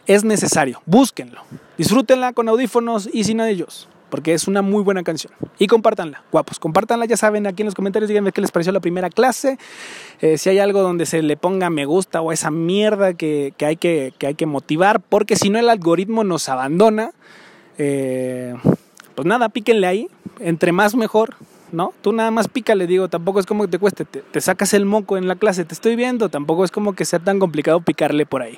es 0.07 0.23
necesario. 0.23 0.81
Búsquenlo. 0.85 1.41
Disfrútenla 1.77 2.31
con 2.31 2.47
audífonos 2.47 3.09
y 3.11 3.25
sin 3.25 3.41
ellos. 3.41 3.89
Porque 4.09 4.33
es 4.33 4.47
una 4.47 4.61
muy 4.61 4.81
buena 4.81 5.03
canción. 5.03 5.33
Y 5.57 5.67
compártanla, 5.67 6.23
guapos. 6.31 6.59
Compártanla, 6.59 7.05
ya 7.05 7.15
saben, 7.15 7.47
aquí 7.47 7.63
en 7.63 7.67
los 7.67 7.75
comentarios 7.75 8.07
díganme 8.09 8.31
qué 8.31 8.41
les 8.41 8.51
pareció 8.51 8.71
la 8.71 8.81
primera 8.81 9.09
clase. 9.09 9.57
Eh, 10.21 10.37
si 10.37 10.49
hay 10.49 10.59
algo 10.59 10.81
donde 10.81 11.05
se 11.05 11.21
le 11.21 11.37
ponga 11.37 11.69
me 11.69 11.85
gusta 11.85 12.21
o 12.21 12.31
esa 12.31 12.51
mierda 12.51 13.13
que, 13.13 13.53
hay, 13.59 13.75
que, 13.75 14.13
que 14.17 14.27
hay 14.27 14.35
que 14.35 14.45
motivar. 14.45 15.01
Porque 15.01 15.35
si 15.35 15.49
no 15.49 15.59
el 15.59 15.69
algoritmo 15.69 16.23
nos 16.23 16.47
abandona. 16.47 17.11
Eh, 17.77 18.53
pues 19.15 19.25
nada, 19.25 19.49
píquenle 19.49 19.87
ahí, 19.87 20.07
entre 20.39 20.71
más 20.71 20.95
mejor, 20.95 21.35
¿no? 21.71 21.93
Tú 22.01 22.11
nada 22.13 22.31
más 22.31 22.47
pícale, 22.47 22.87
digo, 22.87 23.07
tampoco 23.07 23.39
es 23.39 23.45
como 23.45 23.63
que 23.63 23.71
te 23.71 23.79
cueste, 23.79 24.05
te, 24.05 24.41
sacas 24.41 24.73
el 24.73 24.85
moco 24.85 25.17
en 25.17 25.27
la 25.27 25.35
clase, 25.35 25.65
te 25.65 25.73
estoy 25.73 25.95
viendo, 25.95 26.29
tampoco 26.29 26.63
es 26.65 26.71
como 26.71 26.93
que 26.93 27.05
sea 27.05 27.19
tan 27.19 27.39
complicado 27.39 27.81
picarle 27.81 28.25
por 28.25 28.41
ahí. 28.41 28.57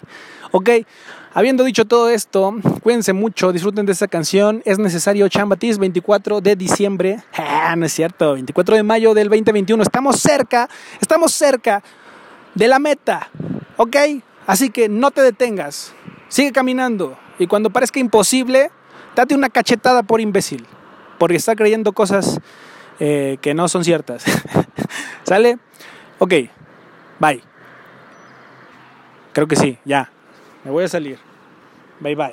Ok, 0.51 0.69
habiendo 1.33 1.63
dicho 1.63 1.85
todo 1.85 2.09
esto, 2.09 2.55
cuídense 2.81 3.13
mucho, 3.13 3.51
disfruten 3.51 3.85
de 3.85 3.91
esta 3.91 4.07
canción, 4.07 4.61
es 4.65 4.79
necesario 4.79 5.27
Chambatis 5.27 5.77
24 5.77 6.41
de 6.41 6.55
diciembre, 6.55 7.23
ah, 7.37 7.75
no 7.75 7.85
es 7.85 7.93
cierto, 7.93 8.33
24 8.33 8.75
de 8.75 8.83
mayo 8.83 9.13
del 9.13 9.29
2021, 9.29 9.81
estamos 9.83 10.19
cerca, 10.19 10.69
estamos 10.99 11.33
cerca 11.33 11.83
de 12.55 12.67
la 12.67 12.79
meta, 12.79 13.29
ok, 13.77 13.95
así 14.47 14.69
que 14.69 14.89
no 14.89 15.11
te 15.11 15.21
detengas, 15.21 15.93
sigue 16.29 16.51
caminando 16.51 17.17
y 17.39 17.47
cuando 17.47 17.71
parezca 17.71 17.99
imposible, 17.99 18.71
date 19.15 19.35
una 19.35 19.49
cachetada 19.49 20.03
por 20.03 20.21
imbécil, 20.21 20.65
porque 21.19 21.37
está 21.37 21.55
creyendo 21.55 21.93
cosas 21.93 22.39
eh, 22.99 23.37
que 23.41 23.53
no 23.53 23.67
son 23.67 23.83
ciertas. 23.83 24.23
¿Sale? 25.23 25.57
Ok, 26.19 26.33
bye. 27.19 27.41
Creo 29.33 29.47
que 29.47 29.55
sí, 29.55 29.77
ya. 29.83 30.11
Me 30.63 30.71
voy 30.71 30.83
a 30.83 30.87
salir. 30.87 31.17
Bye 31.99 32.15
bye. 32.15 32.21